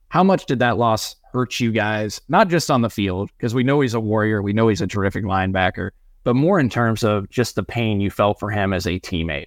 How 0.08 0.24
much 0.24 0.46
did 0.46 0.58
that 0.58 0.76
loss 0.76 1.14
hurt 1.32 1.60
you 1.60 1.70
guys, 1.70 2.20
not 2.28 2.48
just 2.48 2.68
on 2.68 2.82
the 2.82 2.90
field, 2.90 3.30
because 3.36 3.54
we 3.54 3.62
know 3.62 3.80
he's 3.80 3.94
a 3.94 4.00
warrior, 4.00 4.42
we 4.42 4.52
know 4.52 4.66
he's 4.66 4.80
a 4.80 4.88
terrific 4.88 5.22
linebacker, 5.22 5.90
but 6.24 6.34
more 6.34 6.58
in 6.58 6.68
terms 6.68 7.04
of 7.04 7.30
just 7.30 7.54
the 7.54 7.62
pain 7.62 8.00
you 8.00 8.10
felt 8.10 8.40
for 8.40 8.50
him 8.50 8.72
as 8.72 8.86
a 8.86 8.98
teammate? 8.98 9.46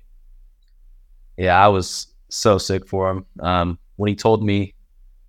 Yeah, 1.41 1.57
I 1.59 1.69
was 1.69 2.05
so 2.29 2.59
sick 2.59 2.87
for 2.87 3.09
him. 3.09 3.25
Um, 3.39 3.79
when 3.95 4.09
he 4.09 4.15
told 4.15 4.43
me 4.43 4.75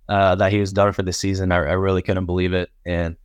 uh, 0.07 0.35
that 0.35 0.51
he 0.51 0.59
was 0.59 0.71
done 0.71 0.93
for 0.93 1.01
the 1.01 1.11
season, 1.11 1.51
I, 1.51 1.55
I 1.55 1.73
really 1.73 2.03
couldn't 2.03 2.27
believe 2.27 2.53
it, 2.53 2.69
and 2.85 3.17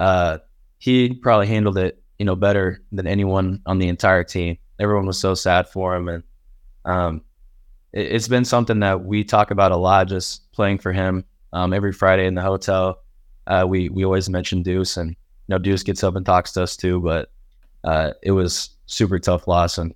uh, 0.00 0.38
he 0.78 1.14
probably 1.14 1.46
handled 1.46 1.78
it, 1.78 2.02
you 2.18 2.26
know, 2.26 2.34
better 2.34 2.82
than 2.90 3.06
anyone 3.06 3.62
on 3.66 3.78
the 3.78 3.86
entire 3.86 4.24
team. 4.24 4.58
Everyone 4.80 5.06
was 5.06 5.16
so 5.16 5.34
sad 5.34 5.68
for 5.68 5.94
him, 5.94 6.08
and 6.08 6.24
um, 6.84 7.22
it, 7.92 8.10
has 8.10 8.26
been 8.26 8.44
something 8.44 8.80
that 8.80 9.04
we 9.04 9.22
talk 9.22 9.52
about 9.52 9.70
a 9.70 9.76
lot, 9.76 10.08
just 10.08 10.50
playing 10.50 10.78
for 10.78 10.92
him. 10.92 11.24
Um, 11.52 11.72
every 11.72 11.92
Friday 11.92 12.26
in 12.26 12.34
the 12.34 12.42
hotel, 12.42 13.04
uh, 13.46 13.64
we 13.68 13.90
we 13.90 14.04
always 14.04 14.28
mention 14.28 14.64
Deuce, 14.64 14.96
and 14.96 15.10
you 15.10 15.16
know, 15.50 15.58
Deuce 15.58 15.84
gets 15.84 16.02
up 16.02 16.16
and 16.16 16.26
talks 16.26 16.50
to 16.54 16.64
us 16.64 16.76
too. 16.76 17.00
But 17.00 17.30
uh, 17.84 18.14
it 18.24 18.32
was 18.32 18.70
super 18.86 19.20
tough 19.20 19.46
loss, 19.46 19.78
and 19.78 19.94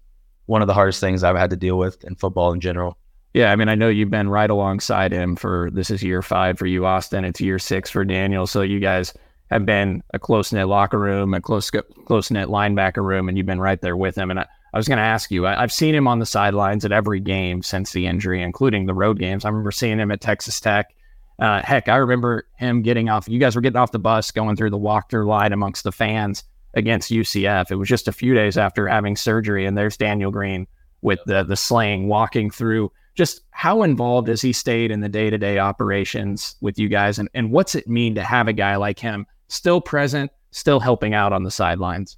one 0.48 0.62
of 0.62 0.66
the 0.66 0.74
hardest 0.74 0.98
things 0.98 1.22
I've 1.22 1.36
had 1.36 1.50
to 1.50 1.56
deal 1.56 1.78
with 1.78 2.02
in 2.04 2.14
football 2.16 2.52
in 2.52 2.60
general. 2.60 2.96
Yeah, 3.34 3.52
I 3.52 3.56
mean, 3.56 3.68
I 3.68 3.74
know 3.74 3.88
you've 3.88 4.10
been 4.10 4.30
right 4.30 4.48
alongside 4.48 5.12
him 5.12 5.36
for 5.36 5.70
this 5.72 5.90
is 5.90 6.02
year 6.02 6.22
five 6.22 6.58
for 6.58 6.66
you, 6.66 6.86
Austin. 6.86 7.24
It's 7.26 7.40
year 7.40 7.58
six 7.58 7.90
for 7.90 8.02
Daniel. 8.02 8.46
So 8.46 8.62
you 8.62 8.80
guys 8.80 9.12
have 9.50 9.66
been 9.66 10.02
a 10.14 10.18
close 10.18 10.50
knit 10.50 10.66
locker 10.66 10.98
room, 10.98 11.34
a 11.34 11.40
close 11.40 11.70
close 11.70 12.30
knit 12.30 12.48
linebacker 12.48 13.04
room, 13.04 13.28
and 13.28 13.36
you've 13.36 13.46
been 13.46 13.60
right 13.60 13.80
there 13.82 13.96
with 13.96 14.16
him. 14.16 14.30
And 14.30 14.40
I, 14.40 14.46
I 14.72 14.78
was 14.78 14.88
going 14.88 14.96
to 14.96 15.04
ask 15.04 15.30
you, 15.30 15.46
I, 15.46 15.60
have 15.60 15.72
seen 15.72 15.94
him 15.94 16.08
on 16.08 16.18
the 16.18 16.26
sidelines 16.26 16.86
at 16.86 16.92
every 16.92 17.20
game 17.20 17.62
since 17.62 17.92
the 17.92 18.06
injury, 18.06 18.42
including 18.42 18.86
the 18.86 18.94
road 18.94 19.18
games. 19.18 19.44
I 19.44 19.48
remember 19.48 19.70
seeing 19.70 19.98
him 19.98 20.10
at 20.10 20.22
Texas 20.22 20.58
Tech. 20.60 20.94
Uh, 21.38 21.60
heck, 21.62 21.88
I 21.88 21.96
remember 21.96 22.48
him 22.56 22.80
getting 22.80 23.10
off. 23.10 23.28
You 23.28 23.38
guys 23.38 23.54
were 23.54 23.60
getting 23.60 23.76
off 23.76 23.92
the 23.92 23.98
bus, 23.98 24.30
going 24.30 24.56
through 24.56 24.70
the 24.70 24.78
walk-through 24.78 25.26
line 25.26 25.52
amongst 25.52 25.84
the 25.84 25.92
fans 25.92 26.42
against 26.74 27.10
UCF. 27.10 27.70
It 27.70 27.76
was 27.76 27.88
just 27.88 28.08
a 28.08 28.12
few 28.12 28.34
days 28.34 28.56
after 28.56 28.86
having 28.86 29.16
surgery, 29.16 29.66
and 29.66 29.76
there's 29.76 29.96
Daniel 29.96 30.30
Green 30.30 30.66
with 31.02 31.20
the 31.26 31.42
the 31.42 31.56
sling 31.56 32.08
walking 32.08 32.50
through. 32.50 32.92
Just 33.14 33.42
how 33.50 33.82
involved 33.82 34.28
has 34.28 34.40
he 34.40 34.52
stayed 34.52 34.90
in 34.90 35.00
the 35.00 35.08
day 35.08 35.28
to 35.28 35.38
day 35.38 35.58
operations 35.58 36.56
with 36.60 36.78
you 36.78 36.88
guys, 36.88 37.18
and 37.18 37.28
and 37.34 37.50
what's 37.50 37.74
it 37.74 37.88
mean 37.88 38.14
to 38.14 38.22
have 38.22 38.48
a 38.48 38.52
guy 38.52 38.76
like 38.76 38.98
him 38.98 39.26
still 39.48 39.80
present, 39.80 40.30
still 40.50 40.80
helping 40.80 41.14
out 41.14 41.32
on 41.32 41.42
the 41.42 41.50
sidelines? 41.50 42.16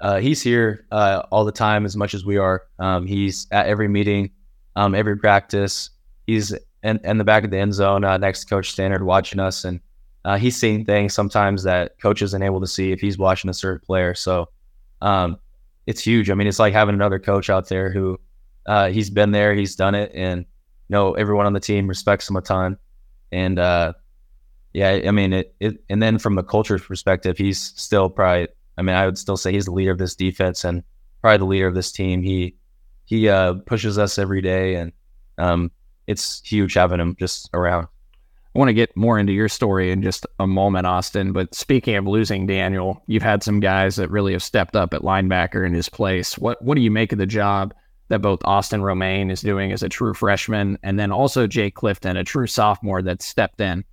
Uh, 0.00 0.18
he's 0.18 0.40
here 0.40 0.86
uh, 0.90 1.22
all 1.30 1.44
the 1.44 1.52
time 1.52 1.84
as 1.84 1.96
much 1.96 2.14
as 2.14 2.24
we 2.24 2.38
are. 2.38 2.62
Um, 2.78 3.06
he's 3.06 3.46
at 3.50 3.66
every 3.66 3.88
meeting, 3.88 4.30
um, 4.76 4.94
every 4.94 5.16
practice. 5.16 5.90
He's 6.26 6.52
in, 6.82 6.98
in, 7.04 7.18
the 7.18 7.24
back 7.24 7.44
of 7.44 7.50
the 7.50 7.58
end 7.58 7.74
zone 7.74 8.02
uh, 8.02 8.16
next 8.16 8.40
to 8.40 8.46
Coach 8.46 8.72
Stannard 8.72 9.02
watching 9.02 9.40
us, 9.40 9.64
and 9.64 9.80
uh, 10.24 10.36
he's 10.36 10.56
seeing 10.56 10.84
things 10.84 11.14
sometimes 11.14 11.62
that 11.62 11.98
coach 12.00 12.22
isn't 12.22 12.42
able 12.42 12.60
to 12.60 12.66
see 12.66 12.92
if 12.92 13.00
he's 13.00 13.18
watching 13.18 13.50
a 13.50 13.54
certain 13.54 13.84
player. 13.84 14.14
So 14.14 14.48
um, 15.00 15.38
it's 15.86 16.02
huge. 16.02 16.30
I 16.30 16.34
mean, 16.34 16.46
it's 16.46 16.58
like 16.58 16.72
having 16.72 16.94
another 16.94 17.18
coach 17.18 17.48
out 17.48 17.68
there 17.68 17.90
who 17.90 18.18
uh, 18.66 18.88
he's 18.88 19.10
been 19.10 19.30
there, 19.30 19.54
he's 19.54 19.76
done 19.76 19.94
it, 19.94 20.12
and 20.14 20.40
you 20.40 20.94
know 20.94 21.12
everyone 21.14 21.46
on 21.46 21.52
the 21.52 21.60
team 21.60 21.88
respects 21.88 22.28
him 22.28 22.36
a 22.36 22.40
ton. 22.40 22.76
And 23.32 23.58
uh, 23.58 23.94
yeah, 24.72 25.00
I 25.06 25.10
mean 25.10 25.32
it, 25.32 25.54
it. 25.60 25.82
And 25.88 26.02
then 26.02 26.18
from 26.18 26.34
the 26.34 26.42
culture 26.42 26.78
perspective, 26.78 27.38
he's 27.38 27.60
still 27.60 28.10
probably. 28.10 28.48
I 28.76 28.82
mean, 28.82 28.96
I 28.96 29.04
would 29.04 29.18
still 29.18 29.36
say 29.36 29.52
he's 29.52 29.66
the 29.66 29.72
leader 29.72 29.90
of 29.90 29.98
this 29.98 30.14
defense 30.14 30.64
and 30.64 30.82
probably 31.20 31.38
the 31.38 31.44
leader 31.44 31.66
of 31.66 31.74
this 31.74 31.92
team. 31.92 32.22
He 32.22 32.56
he 33.06 33.28
uh, 33.28 33.54
pushes 33.66 33.98
us 33.98 34.18
every 34.18 34.42
day, 34.42 34.76
and 34.76 34.92
um, 35.38 35.70
it's 36.06 36.40
huge 36.44 36.74
having 36.74 37.00
him 37.00 37.16
just 37.18 37.50
around. 37.54 37.88
I 38.54 38.58
want 38.58 38.68
to 38.68 38.74
get 38.74 38.96
more 38.96 39.18
into 39.18 39.32
your 39.32 39.48
story 39.48 39.92
in 39.92 40.02
just 40.02 40.26
a 40.40 40.46
moment, 40.46 40.86
Austin. 40.86 41.32
But 41.32 41.54
speaking 41.54 41.94
of 41.94 42.06
losing 42.06 42.46
Daniel, 42.46 43.00
you've 43.06 43.22
had 43.22 43.44
some 43.44 43.60
guys 43.60 43.94
that 43.96 44.10
really 44.10 44.32
have 44.32 44.42
stepped 44.42 44.74
up 44.74 44.92
at 44.92 45.02
linebacker 45.02 45.64
in 45.64 45.72
his 45.72 45.88
place. 45.88 46.36
What 46.36 46.60
what 46.60 46.74
do 46.74 46.80
you 46.80 46.90
make 46.90 47.12
of 47.12 47.18
the 47.18 47.26
job 47.26 47.72
that 48.08 48.22
both 48.22 48.40
Austin 48.44 48.82
Romaine 48.82 49.30
is 49.30 49.40
doing 49.40 49.70
as 49.70 49.84
a 49.84 49.88
true 49.88 50.14
freshman, 50.14 50.78
and 50.82 50.98
then 50.98 51.12
also 51.12 51.46
Jake 51.46 51.76
Clifton, 51.76 52.16
a 52.16 52.24
true 52.24 52.48
sophomore 52.48 53.02
that 53.02 53.22
stepped 53.22 53.60
in? 53.60 53.84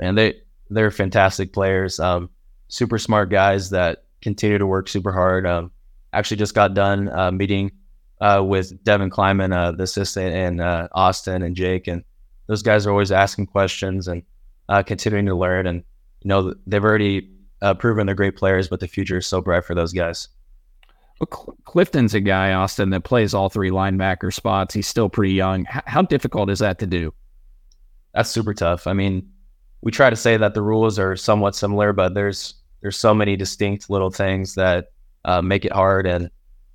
And 0.00 0.16
they 0.16 0.40
they're 0.70 0.90
fantastic 0.90 1.52
players, 1.52 2.00
um, 2.00 2.30
super 2.68 2.98
smart 2.98 3.28
guys 3.28 3.68
that 3.70 4.04
continue 4.22 4.56
to 4.56 4.66
work 4.66 4.88
super 4.88 5.12
hard. 5.12 5.46
Um, 5.46 5.70
actually, 6.14 6.38
just 6.38 6.54
got 6.54 6.72
done 6.72 7.10
uh, 7.10 7.30
meeting 7.30 7.72
uh, 8.18 8.42
with 8.42 8.82
Devin 8.82 9.10
Klieman, 9.10 9.54
uh, 9.54 9.72
the 9.72 9.82
assistant, 9.82 10.34
and 10.34 10.62
uh, 10.62 10.88
Austin 10.92 11.42
and 11.42 11.54
Jake, 11.54 11.86
and 11.86 12.02
those 12.46 12.62
guys 12.62 12.86
are 12.86 12.90
always 12.90 13.12
asking 13.12 13.46
questions 13.46 14.08
and 14.08 14.22
uh, 14.68 14.82
continuing 14.82 15.26
to 15.26 15.34
learn. 15.34 15.66
And 15.66 15.84
you 16.22 16.28
know, 16.28 16.54
they've 16.66 16.84
already 16.84 17.28
uh, 17.60 17.74
proven 17.74 18.06
they're 18.06 18.14
great 18.14 18.36
players, 18.36 18.68
but 18.68 18.80
the 18.80 18.88
future 18.88 19.18
is 19.18 19.26
so 19.26 19.40
bright 19.40 19.64
for 19.64 19.74
those 19.74 19.92
guys. 19.92 20.28
Well, 21.20 21.56
Clifton's 21.64 22.14
a 22.14 22.20
guy, 22.20 22.52
Austin, 22.52 22.90
that 22.90 23.04
plays 23.04 23.32
all 23.34 23.48
three 23.48 23.70
linebacker 23.70 24.32
spots. 24.32 24.74
He's 24.74 24.88
still 24.88 25.08
pretty 25.08 25.34
young. 25.34 25.66
H- 25.72 25.82
how 25.86 26.02
difficult 26.02 26.50
is 26.50 26.58
that 26.58 26.78
to 26.80 26.86
do? 26.86 27.14
That's 28.14 28.30
super 28.30 28.54
tough. 28.54 28.86
I 28.86 28.92
mean, 28.92 29.30
we 29.82 29.92
try 29.92 30.10
to 30.10 30.16
say 30.16 30.36
that 30.36 30.54
the 30.54 30.62
rules 30.62 30.98
are 30.98 31.16
somewhat 31.16 31.54
similar, 31.54 31.92
but 31.92 32.14
there's 32.14 32.54
there's 32.80 32.96
so 32.96 33.14
many 33.14 33.36
distinct 33.36 33.88
little 33.88 34.10
things 34.10 34.56
that 34.56 34.90
uh, 35.24 35.40
make 35.40 35.64
it 35.64 35.72
hard, 35.72 36.06
and 36.06 36.30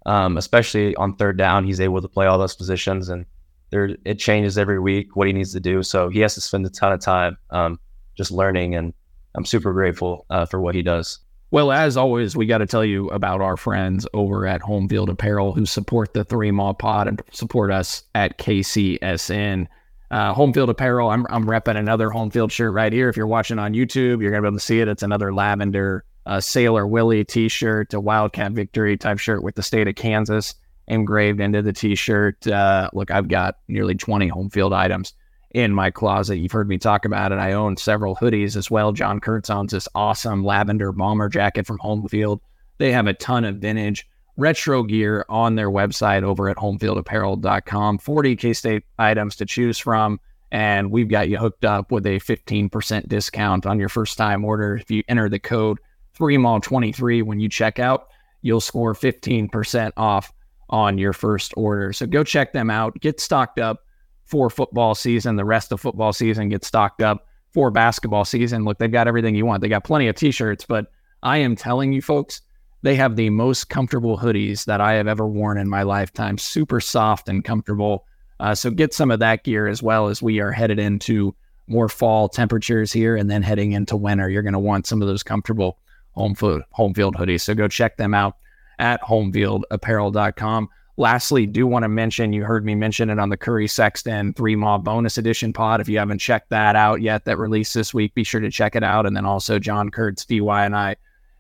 um, 0.05 0.37
especially 0.37 0.95
on 0.95 1.15
third 1.15 1.37
down, 1.37 1.65
he's 1.65 1.81
able 1.81 2.01
to 2.01 2.07
play 2.07 2.25
all 2.25 2.37
those 2.37 2.55
positions, 2.55 3.09
and 3.09 3.25
there 3.69 3.89
it 4.05 4.15
changes 4.19 4.57
every 4.57 4.79
week 4.79 5.15
what 5.15 5.27
he 5.27 5.33
needs 5.33 5.53
to 5.53 5.59
do. 5.59 5.83
So 5.83 6.09
he 6.09 6.19
has 6.19 6.33
to 6.35 6.41
spend 6.41 6.65
a 6.65 6.69
ton 6.69 6.93
of 6.93 7.01
time 7.01 7.37
um, 7.49 7.79
just 8.15 8.31
learning, 8.31 8.75
and 8.75 8.93
I'm 9.35 9.45
super 9.45 9.73
grateful 9.73 10.25
uh, 10.29 10.45
for 10.45 10.59
what 10.61 10.75
he 10.75 10.81
does. 10.81 11.19
Well, 11.49 11.71
as 11.71 11.95
always, 11.95 12.35
we 12.35 12.45
got 12.45 12.57
to 12.57 12.65
tell 12.65 12.83
you 12.83 13.09
about 13.09 13.39
our 13.41 13.55
friends 13.55 14.05
over 14.13 14.45
at 14.45 14.61
Home 14.61 14.89
Field 14.89 15.09
Apparel 15.09 15.53
who 15.53 15.65
support 15.65 16.13
the 16.13 16.25
Three 16.25 16.51
Mall 16.51 16.73
Pod 16.73 17.07
and 17.07 17.21
support 17.31 17.71
us 17.71 18.03
at 18.15 18.37
KCSN. 18.37 19.67
Uh, 20.11 20.33
home 20.33 20.53
Field 20.53 20.69
Apparel, 20.69 21.09
I'm, 21.09 21.25
I'm 21.29 21.45
repping 21.45 21.77
another 21.77 22.09
Home 22.09 22.31
Field 22.31 22.51
shirt 22.51 22.73
right 22.73 22.91
here. 22.91 23.07
If 23.07 23.15
you're 23.15 23.27
watching 23.27 23.59
on 23.59 23.73
YouTube, 23.73 24.21
you're 24.21 24.31
going 24.31 24.35
to 24.35 24.41
be 24.41 24.47
able 24.47 24.57
to 24.57 24.63
see 24.63 24.81
it. 24.81 24.89
It's 24.89 25.03
another 25.03 25.33
lavender 25.33 26.03
uh, 26.27 26.41
Sailor 26.41 26.85
Willie 26.85 27.23
t 27.23 27.47
shirt, 27.47 27.93
a 27.93 27.99
Wildcat 27.99 28.51
Victory 28.51 28.97
type 28.97 29.17
shirt 29.17 29.41
with 29.41 29.55
the 29.55 29.63
state 29.63 29.87
of 29.87 29.95
Kansas 29.95 30.53
engraved 30.87 31.39
into 31.39 31.61
the 31.61 31.73
t 31.73 31.95
shirt. 31.95 32.47
Uh, 32.47 32.89
look, 32.93 33.11
I've 33.11 33.27
got 33.27 33.57
nearly 33.67 33.95
20 33.95 34.27
home 34.27 34.49
field 34.49 34.73
items 34.73 35.13
in 35.51 35.73
my 35.73 35.89
closet. 35.89 36.37
You've 36.37 36.51
heard 36.51 36.67
me 36.67 36.77
talk 36.77 37.05
about 37.05 37.31
it. 37.31 37.39
I 37.39 37.53
own 37.53 37.77
several 37.77 38.15
hoodies 38.15 38.55
as 38.55 38.69
well. 38.69 38.91
John 38.91 39.19
Kurtz 39.19 39.49
owns 39.49 39.71
this 39.71 39.87
awesome 39.95 40.43
lavender 40.43 40.91
bomber 40.91 41.29
jacket 41.29 41.65
from 41.65 41.77
Home 41.79 42.07
Field. 42.07 42.41
They 42.77 42.91
have 42.91 43.07
a 43.07 43.13
ton 43.13 43.45
of 43.45 43.57
vintage 43.57 44.07
retro 44.37 44.83
gear 44.83 45.25
on 45.29 45.55
their 45.55 45.69
website 45.69 46.23
over 46.23 46.49
at 46.49 46.57
homefieldapparel.com. 46.57 47.97
40 47.97 48.35
K 48.35 48.53
State 48.53 48.83
items 48.99 49.35
to 49.37 49.45
choose 49.45 49.77
from. 49.77 50.19
And 50.51 50.91
we've 50.91 51.09
got 51.09 51.27
you 51.27 51.37
hooked 51.37 51.65
up 51.65 51.91
with 51.91 52.05
a 52.05 52.19
15% 52.19 53.09
discount 53.09 53.65
on 53.65 53.79
your 53.79 53.89
first 53.89 54.17
time 54.17 54.45
order. 54.45 54.77
If 54.77 54.89
you 54.89 55.03
enter 55.09 55.27
the 55.27 55.39
code 55.39 55.79
3mall23 56.17 57.23
when 57.23 57.39
you 57.39 57.49
check 57.49 57.79
out, 57.79 58.07
you'll 58.41 58.61
score 58.61 58.93
15% 58.93 59.91
off 59.97 60.31
on 60.69 60.97
your 60.97 61.13
first 61.13 61.53
order. 61.55 61.93
So 61.93 62.05
go 62.05 62.23
check 62.23 62.53
them 62.53 62.69
out. 62.69 62.99
Get 62.99 63.19
stocked 63.19 63.59
up 63.59 63.85
for 64.25 64.49
football 64.49 64.95
season. 64.95 65.35
The 65.35 65.45
rest 65.45 65.71
of 65.71 65.79
football 65.79 66.13
season 66.13 66.49
get 66.49 66.63
stocked 66.63 67.01
up 67.01 67.25
for 67.53 67.71
basketball 67.71 68.25
season. 68.25 68.65
Look, 68.65 68.77
they've 68.77 68.91
got 68.91 69.07
everything 69.07 69.35
you 69.35 69.45
want. 69.45 69.61
They 69.61 69.69
got 69.69 69.83
plenty 69.83 70.07
of 70.07 70.15
t-shirts, 70.15 70.65
but 70.65 70.87
I 71.23 71.37
am 71.37 71.55
telling 71.55 71.93
you 71.93 72.01
folks, 72.01 72.41
they 72.83 72.95
have 72.95 73.15
the 73.15 73.29
most 73.29 73.69
comfortable 73.69 74.17
hoodies 74.17 74.65
that 74.65 74.81
I 74.81 74.93
have 74.93 75.07
ever 75.07 75.27
worn 75.27 75.57
in 75.57 75.69
my 75.69 75.83
lifetime. 75.83 76.37
Super 76.37 76.79
soft 76.79 77.27
and 77.27 77.43
comfortable. 77.43 78.05
Uh, 78.39 78.53
so 78.53 78.69
get 78.69 78.93
some 78.93 79.09
of 79.09 79.19
that 79.19 79.43
gear 79.43 79.67
as 79.67 79.81
well 79.81 80.09
as 80.09 80.21
we 80.21 80.39
are 80.39 80.51
headed 80.51 80.77
into 80.77 81.33
more 81.67 81.89
fall 81.89 82.29
temperatures 82.29 82.93
here 82.93 83.15
and 83.15 83.29
then 83.29 83.41
heading 83.41 83.71
into 83.71 83.97
winter. 83.97 84.29
You're 84.29 84.43
going 84.43 84.53
to 84.53 84.59
want 84.59 84.85
some 84.85 85.01
of 85.01 85.07
those 85.07 85.23
comfortable 85.23 85.79
home 86.11 86.35
food, 86.35 86.63
home 86.71 86.93
field 86.93 87.15
hoodies. 87.15 87.41
So 87.41 87.55
go 87.55 87.67
check 87.67 87.97
them 87.97 88.13
out 88.13 88.37
at 88.79 89.01
homefieldapparel.com. 89.01 90.69
Lastly, 90.99 91.45
do 91.45 91.67
want 91.67 91.83
to 91.83 91.89
mention 91.89 92.33
you 92.33 92.43
heard 92.43 92.65
me 92.65 92.73
mention 92.73 93.11
it 93.11 93.19
on 93.19 93.29
the 93.29 93.37
Curry 93.37 93.67
Sexton 93.67 94.33
three 94.33 94.55
mob 94.55 94.83
bonus 94.83 95.19
edition 95.19 95.53
pod. 95.53 95.79
If 95.79 95.87
you 95.87 95.99
haven't 95.99 96.17
checked 96.17 96.49
that 96.49 96.75
out 96.75 97.01
yet, 97.01 97.25
that 97.25 97.37
released 97.37 97.75
this 97.75 97.93
week, 97.93 98.15
be 98.15 98.23
sure 98.23 98.41
to 98.41 98.49
check 98.49 98.75
it 98.75 98.83
out. 98.83 99.05
And 99.05 99.15
then 99.15 99.25
also 99.25 99.59
John 99.59 99.91
Kurtz, 99.91 100.25
DY, 100.25 100.65
and 100.65 100.75
I 100.75 100.95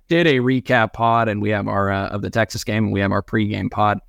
did 0.09 0.27
a 0.27 0.35
recap 0.35 0.93
pod, 0.93 1.27
and 1.27 1.41
we 1.41 1.49
have 1.49 1.67
our 1.67 1.91
uh, 1.91 2.09
of 2.09 2.21
the 2.21 2.29
Texas 2.29 2.63
game, 2.63 2.85
and 2.85 2.93
we 2.93 2.99
have 2.99 3.11
our 3.11 3.23
pregame 3.23 3.71
pod 3.71 3.99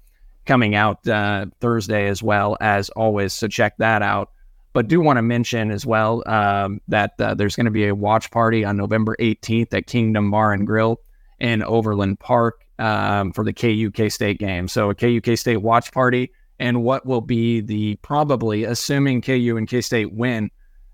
coming 0.44 0.74
out 0.74 1.06
uh, 1.08 1.46
Thursday 1.60 2.08
as 2.08 2.22
well 2.22 2.58
as 2.60 2.90
always. 2.90 3.32
So 3.32 3.48
check 3.48 3.76
that 3.78 4.02
out. 4.02 4.30
But 4.74 4.88
do 4.88 5.00
want 5.00 5.16
to 5.16 5.22
mention 5.22 5.70
as 5.70 5.86
well 5.86 6.22
um, 6.26 6.80
that 6.88 7.14
uh, 7.18 7.34
there's 7.34 7.56
going 7.56 7.64
to 7.64 7.72
be 7.72 7.86
a 7.86 7.94
watch 7.94 8.30
party 8.30 8.66
on 8.66 8.76
November 8.76 9.16
18th 9.18 9.72
at 9.72 9.86
Kingdom 9.86 10.30
Bar 10.30 10.52
and 10.52 10.66
Grill 10.66 11.00
in 11.40 11.62
Overland 11.62 12.20
Park 12.20 12.64
um, 12.78 13.32
for 13.32 13.44
the 13.44 13.52
KUK 13.52 14.10
State 14.12 14.38
game. 14.38 14.68
So 14.68 14.90
a 14.90 14.94
KUK 14.94 15.38
State 15.38 15.58
watch 15.58 15.92
party 15.92 16.30
and 16.58 16.82
what 16.82 17.06
will 17.06 17.20
be 17.20 17.60
the 17.60 17.96
probably, 17.96 18.64
assuming 18.64 19.22
KU 19.22 19.56
and 19.56 19.68
K 19.68 19.80
State 19.80 20.12
win 20.12 20.50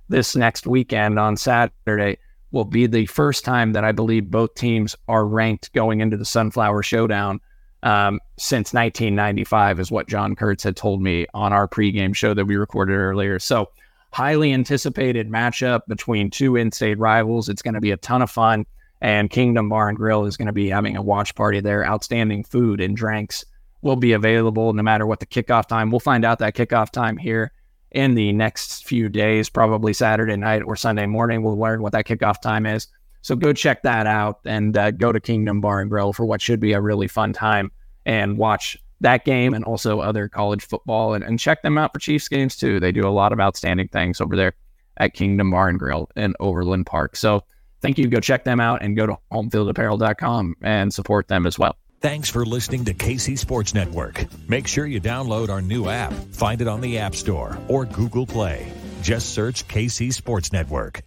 this 0.08 0.36
next 0.36 0.66
weekend 0.66 1.18
on 1.18 1.36
Saturday, 1.36 2.18
will 2.52 2.64
be 2.64 2.86
the 2.86 3.06
first 3.06 3.44
time 3.44 3.72
that 3.72 3.84
I 3.84 3.92
believe 3.92 4.30
both 4.30 4.54
teams 4.54 4.94
are 5.08 5.26
ranked 5.26 5.72
going 5.72 6.00
into 6.00 6.16
the 6.16 6.24
Sunflower 6.24 6.82
Showdown 6.82 7.40
um, 7.82 8.20
since 8.38 8.72
1995, 8.72 9.80
is 9.80 9.90
what 9.90 10.08
John 10.08 10.36
Kurtz 10.36 10.62
had 10.62 10.76
told 10.76 11.02
me 11.02 11.26
on 11.34 11.52
our 11.52 11.68
pregame 11.68 12.14
show 12.14 12.32
that 12.32 12.46
we 12.46 12.56
recorded 12.56 12.94
earlier. 12.94 13.38
So, 13.38 13.70
highly 14.10 14.52
anticipated 14.52 15.28
matchup 15.28 15.80
between 15.88 16.30
two 16.30 16.54
in 16.54 16.70
state 16.70 16.98
rivals. 16.98 17.48
It's 17.48 17.62
going 17.62 17.74
to 17.74 17.80
be 17.80 17.90
a 17.90 17.96
ton 17.96 18.22
of 18.22 18.30
fun. 18.30 18.64
And 19.00 19.30
Kingdom 19.30 19.68
Bar 19.68 19.90
and 19.90 19.98
Grill 19.98 20.24
is 20.24 20.36
going 20.36 20.46
to 20.46 20.52
be 20.52 20.68
having 20.68 20.96
a 20.96 21.02
watch 21.02 21.34
party 21.34 21.60
there. 21.60 21.86
Outstanding 21.86 22.44
food 22.44 22.80
and 22.80 22.96
drinks 22.96 23.44
will 23.82 23.96
be 23.96 24.12
available 24.12 24.72
no 24.72 24.82
matter 24.82 25.06
what 25.06 25.20
the 25.20 25.26
kickoff 25.26 25.66
time. 25.66 25.90
We'll 25.90 26.00
find 26.00 26.24
out 26.24 26.38
that 26.38 26.54
kickoff 26.54 26.90
time 26.90 27.16
here 27.16 27.52
in 27.90 28.14
the 28.14 28.32
next 28.32 28.86
few 28.86 29.08
days, 29.08 29.48
probably 29.48 29.92
Saturday 29.92 30.36
night 30.36 30.62
or 30.62 30.74
Sunday 30.74 31.06
morning. 31.06 31.42
We'll 31.42 31.58
learn 31.58 31.82
what 31.82 31.92
that 31.92 32.06
kickoff 32.06 32.40
time 32.40 32.66
is. 32.66 32.88
So 33.22 33.36
go 33.36 33.52
check 33.52 33.82
that 33.82 34.06
out 34.06 34.40
and 34.44 34.76
uh, 34.76 34.90
go 34.90 35.12
to 35.12 35.20
Kingdom 35.20 35.60
Bar 35.60 35.80
and 35.80 35.90
Grill 35.90 36.12
for 36.12 36.26
what 36.26 36.42
should 36.42 36.60
be 36.60 36.72
a 36.72 36.80
really 36.80 37.08
fun 37.08 37.32
time 37.32 37.70
and 38.04 38.36
watch 38.36 38.76
that 39.00 39.24
game 39.24 39.54
and 39.54 39.64
also 39.64 40.00
other 40.00 40.28
college 40.28 40.64
football 40.64 41.14
and, 41.14 41.24
and 41.24 41.38
check 41.38 41.62
them 41.62 41.78
out 41.78 41.92
for 41.92 42.00
Chiefs 42.00 42.28
games 42.28 42.56
too. 42.56 42.80
They 42.80 42.92
do 42.92 43.06
a 43.06 43.10
lot 43.10 43.32
of 43.32 43.40
outstanding 43.40 43.88
things 43.88 44.20
over 44.20 44.36
there 44.36 44.54
at 44.96 45.14
Kingdom 45.14 45.50
Bar 45.50 45.68
and 45.68 45.78
Grill 45.78 46.10
in 46.16 46.34
Overland 46.40 46.86
Park. 46.86 47.16
So 47.16 47.44
thank 47.84 47.98
you. 47.98 48.08
Go 48.08 48.18
check 48.18 48.44
them 48.44 48.60
out 48.60 48.82
and 48.82 48.96
go 48.96 49.06
to 49.06 49.18
homefieldapparel.com 49.30 50.56
and 50.62 50.92
support 50.92 51.28
them 51.28 51.46
as 51.46 51.58
well. 51.58 51.76
Thanks 52.00 52.30
for 52.30 52.44
listening 52.44 52.86
to 52.86 52.94
KC 52.94 53.38
Sports 53.38 53.74
Network. 53.74 54.24
Make 54.48 54.66
sure 54.66 54.86
you 54.86 55.00
download 55.00 55.50
our 55.50 55.60
new 55.60 55.88
app. 55.88 56.12
Find 56.32 56.60
it 56.60 56.68
on 56.68 56.80
the 56.80 56.98
App 56.98 57.14
Store 57.14 57.58
or 57.68 57.84
Google 57.84 58.26
Play. 58.26 58.72
Just 59.02 59.34
search 59.34 59.68
KC 59.68 60.12
Sports 60.12 60.52
Network. 60.52 61.02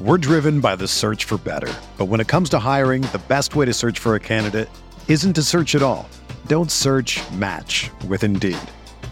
We're 0.00 0.18
driven 0.18 0.60
by 0.60 0.74
the 0.76 0.88
search 0.88 1.24
for 1.24 1.38
better. 1.38 1.72
But 1.98 2.06
when 2.06 2.20
it 2.20 2.28
comes 2.28 2.50
to 2.50 2.58
hiring, 2.58 3.02
the 3.02 3.22
best 3.28 3.54
way 3.56 3.66
to 3.66 3.74
search 3.74 3.98
for 3.98 4.14
a 4.14 4.20
candidate 4.20 4.68
isn't 5.08 5.34
to 5.34 5.42
search 5.42 5.74
at 5.74 5.82
all. 5.82 6.08
Don't 6.46 6.70
search 6.70 7.20
match 7.32 7.90
with 8.08 8.24
Indeed. 8.24 8.58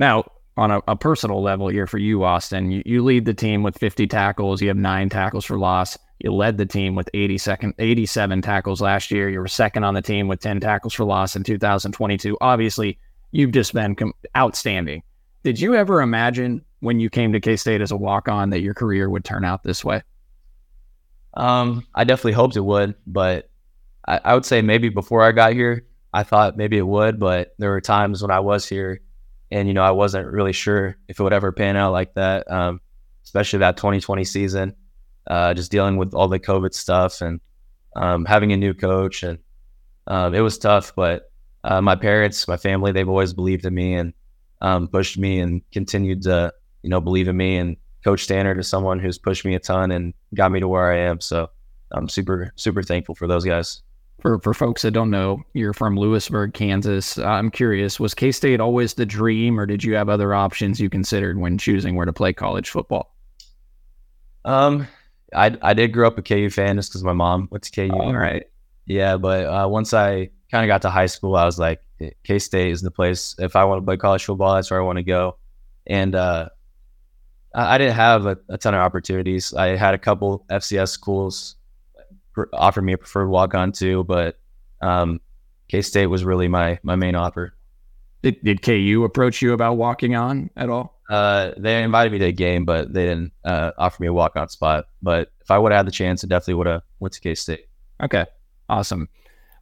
Now, 0.00 0.24
on 0.56 0.70
a, 0.70 0.80
a, 0.88 0.96
personal 0.96 1.42
level 1.42 1.68
here 1.68 1.86
for 1.86 1.98
you, 1.98 2.24
Austin, 2.24 2.70
you, 2.70 2.82
you, 2.86 3.04
lead 3.04 3.26
the 3.26 3.34
team 3.34 3.62
with 3.62 3.78
50 3.78 4.06
tackles. 4.06 4.60
You 4.60 4.68
have 4.68 4.76
nine 4.76 5.10
tackles 5.10 5.44
for 5.44 5.58
loss. 5.58 5.96
You 6.18 6.32
led 6.32 6.56
the 6.56 6.66
team 6.66 6.94
with 6.94 7.08
80 7.14 7.38
second, 7.38 7.74
87 7.78 8.42
tackles 8.42 8.80
last 8.80 9.10
year. 9.10 9.28
You 9.28 9.40
were 9.40 9.48
second 9.48 9.84
on 9.84 9.94
the 9.94 10.02
team 10.02 10.26
with 10.26 10.40
10 10.40 10.60
tackles 10.60 10.94
for 10.94 11.04
loss 11.04 11.36
in 11.36 11.44
2022. 11.44 12.36
Obviously, 12.40 12.98
you've 13.30 13.52
just 13.52 13.74
been 13.74 13.94
com- 13.94 14.14
outstanding. 14.36 15.02
Did 15.44 15.60
you 15.60 15.74
ever 15.74 16.00
imagine 16.00 16.64
when 16.80 16.98
you 16.98 17.10
came 17.10 17.32
to 17.32 17.40
K 17.40 17.56
State 17.56 17.82
as 17.82 17.90
a 17.90 17.96
walk 17.96 18.28
on 18.28 18.50
that 18.50 18.60
your 18.60 18.74
career 18.74 19.08
would 19.08 19.24
turn 19.24 19.44
out 19.44 19.62
this 19.62 19.84
way? 19.84 20.02
Um, 21.34 21.86
I 21.94 22.04
definitely 22.04 22.32
hoped 22.32 22.56
it 22.56 22.60
would, 22.60 22.94
but 23.06 23.50
I, 24.08 24.20
I 24.24 24.34
would 24.34 24.46
say 24.46 24.62
maybe 24.62 24.88
before 24.88 25.22
I 25.22 25.32
got 25.32 25.52
here, 25.52 25.86
I 26.12 26.22
thought 26.22 26.56
maybe 26.56 26.78
it 26.78 26.86
would, 26.86 27.20
but 27.20 27.54
there 27.58 27.70
were 27.70 27.80
times 27.80 28.22
when 28.22 28.30
I 28.30 28.40
was 28.40 28.66
here 28.68 29.00
and 29.50 29.68
you 29.68 29.74
know 29.74 29.82
I 29.82 29.90
wasn't 29.90 30.28
really 30.28 30.52
sure 30.52 30.96
if 31.08 31.18
it 31.18 31.22
would 31.22 31.32
ever 31.32 31.52
pan 31.52 31.76
out 31.76 31.92
like 31.92 32.14
that. 32.14 32.50
Um, 32.50 32.80
especially 33.24 33.60
that 33.60 33.76
2020 33.76 34.24
season, 34.24 34.74
uh, 35.26 35.54
just 35.54 35.70
dealing 35.70 35.96
with 35.96 36.14
all 36.14 36.28
the 36.28 36.38
COVID 36.40 36.74
stuff 36.74 37.20
and 37.20 37.40
um, 37.96 38.24
having 38.24 38.52
a 38.52 38.56
new 38.56 38.74
coach, 38.74 39.22
and 39.22 39.38
um, 40.06 40.34
it 40.34 40.40
was 40.40 40.58
tough. 40.58 40.94
But 40.94 41.30
uh, 41.64 41.80
my 41.80 41.96
parents, 41.96 42.48
my 42.48 42.56
family, 42.56 42.92
they've 42.92 43.08
always 43.08 43.32
believed 43.34 43.64
in 43.64 43.74
me 43.74 43.94
and 43.94 44.12
um, 44.60 44.88
pushed 44.88 45.18
me 45.18 45.40
and 45.40 45.62
continued 45.72 46.22
to 46.22 46.52
you 46.82 46.90
know 46.90 47.00
believe 47.00 47.28
in 47.28 47.36
me. 47.36 47.56
And 47.56 47.76
Coach 48.04 48.24
Stannard 48.24 48.58
is 48.58 48.68
someone 48.68 48.98
who's 48.98 49.18
pushed 49.18 49.44
me 49.44 49.54
a 49.54 49.60
ton 49.60 49.90
and 49.90 50.14
got 50.34 50.52
me 50.52 50.60
to 50.60 50.68
where 50.68 50.92
I 50.92 50.98
am. 50.98 51.20
So 51.20 51.50
I'm 51.92 52.08
super 52.08 52.52
super 52.56 52.82
thankful 52.82 53.14
for 53.14 53.26
those 53.26 53.44
guys 53.44 53.82
for 54.20 54.38
for 54.40 54.54
folks 54.54 54.82
that 54.82 54.92
don't 54.92 55.10
know, 55.10 55.42
you're 55.54 55.72
from 55.72 55.96
Louisburg, 55.96 56.54
Kansas. 56.54 57.18
I'm 57.18 57.50
curious, 57.50 57.98
was 57.98 58.14
K 58.14 58.32
State 58.32 58.60
always 58.60 58.94
the 58.94 59.06
dream, 59.06 59.58
or 59.58 59.66
did 59.66 59.82
you 59.82 59.94
have 59.94 60.08
other 60.08 60.34
options 60.34 60.80
you 60.80 60.90
considered 60.90 61.38
when 61.38 61.58
choosing 61.58 61.96
where 61.96 62.06
to 62.06 62.12
play 62.12 62.32
college 62.32 62.70
football? 62.70 63.14
Um, 64.44 64.86
I 65.34 65.56
I 65.62 65.74
did 65.74 65.92
grow 65.92 66.08
up 66.08 66.18
a 66.18 66.22
KU 66.22 66.50
fan 66.50 66.76
just 66.76 66.90
because 66.90 67.04
my 67.04 67.12
mom 67.12 67.48
went 67.50 67.64
to 67.64 67.70
KU. 67.70 67.92
All 67.92 68.16
right. 68.16 68.44
Yeah, 68.86 69.16
but 69.16 69.46
uh, 69.46 69.68
once 69.68 69.94
I 69.94 70.30
kind 70.50 70.64
of 70.64 70.68
got 70.68 70.82
to 70.82 70.90
high 70.90 71.06
school, 71.06 71.36
I 71.36 71.44
was 71.44 71.58
like, 71.58 71.80
K 72.24 72.38
State 72.38 72.72
is 72.72 72.82
the 72.82 72.90
place. 72.90 73.34
If 73.38 73.56
I 73.56 73.64
want 73.64 73.80
to 73.80 73.86
play 73.86 73.96
college 73.96 74.24
football, 74.24 74.54
that's 74.54 74.70
where 74.70 74.80
I 74.80 74.84
want 74.84 74.96
to 74.96 75.04
go. 75.04 75.36
And 75.86 76.14
uh, 76.14 76.48
I, 77.54 77.74
I 77.74 77.78
didn't 77.78 77.94
have 77.94 78.26
a, 78.26 78.38
a 78.48 78.58
ton 78.58 78.74
of 78.74 78.80
opportunities. 78.80 79.54
I 79.54 79.76
had 79.76 79.94
a 79.94 79.98
couple 79.98 80.44
FCS 80.50 80.88
schools 80.88 81.56
offered 82.52 82.82
me 82.82 82.92
a 82.92 82.98
preferred 82.98 83.28
walk 83.28 83.54
on 83.54 83.72
too, 83.72 84.04
but 84.04 84.38
um, 84.80 85.20
K 85.68 85.82
State 85.82 86.06
was 86.06 86.24
really 86.24 86.48
my 86.48 86.78
my 86.82 86.96
main 86.96 87.14
offer. 87.14 87.54
Did, 88.22 88.42
did 88.44 88.62
KU 88.62 89.04
approach 89.04 89.40
you 89.40 89.54
about 89.54 89.78
walking 89.78 90.14
on 90.14 90.50
at 90.56 90.68
all? 90.68 91.00
Uh, 91.08 91.52
they 91.56 91.82
invited 91.82 92.12
me 92.12 92.18
to 92.18 92.26
a 92.26 92.32
game, 92.32 92.66
but 92.66 92.92
they 92.92 93.06
didn't 93.06 93.32
uh, 93.44 93.72
offer 93.78 94.02
me 94.02 94.08
a 94.08 94.12
walk 94.12 94.36
on 94.36 94.48
spot. 94.48 94.88
But 95.00 95.32
if 95.40 95.50
I 95.50 95.58
would 95.58 95.72
have 95.72 95.78
had 95.78 95.86
the 95.86 95.92
chance, 95.92 96.22
I 96.22 96.28
definitely 96.28 96.54
would 96.54 96.66
have 96.66 96.82
went 96.98 97.14
to 97.14 97.20
K 97.20 97.34
State. 97.34 97.66
Okay, 98.02 98.26
awesome. 98.68 99.08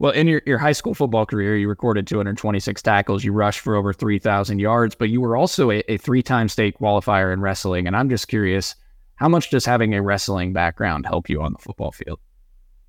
Well, 0.01 0.13
in 0.13 0.29
your, 0.29 0.43
your 0.47 0.59
high 0.59 0.73
school 0.73 0.95
football 0.95 1.27
career, 1.27 1.57
you 1.57 1.69
recorded 1.69 2.07
226 2.07 2.83
tackles. 2.83 3.25
You 3.25 3.33
rushed 3.33 3.61
for 3.61 3.75
over 3.75 3.93
3,000 3.93 4.61
yards, 4.61 4.95
but 4.95 5.09
you 5.09 5.21
were 5.21 5.37
also 5.37 5.73
a, 5.73 5.83
a 5.89 5.97
three 5.97 6.23
time 6.23 6.49
state 6.49 6.79
qualifier 6.79 7.33
in 7.33 7.41
wrestling. 7.41 7.87
And 7.87 7.97
I'm 7.97 8.09
just 8.09 8.29
curious, 8.29 8.77
how 9.17 9.29
much 9.29 9.51
does 9.51 9.65
having 9.65 9.95
a 9.95 10.03
wrestling 10.03 10.53
background 10.53 11.07
help 11.07 11.29
you 11.29 11.43
on 11.43 11.53
the 11.53 11.59
football 11.59 11.91
field? 11.91 12.21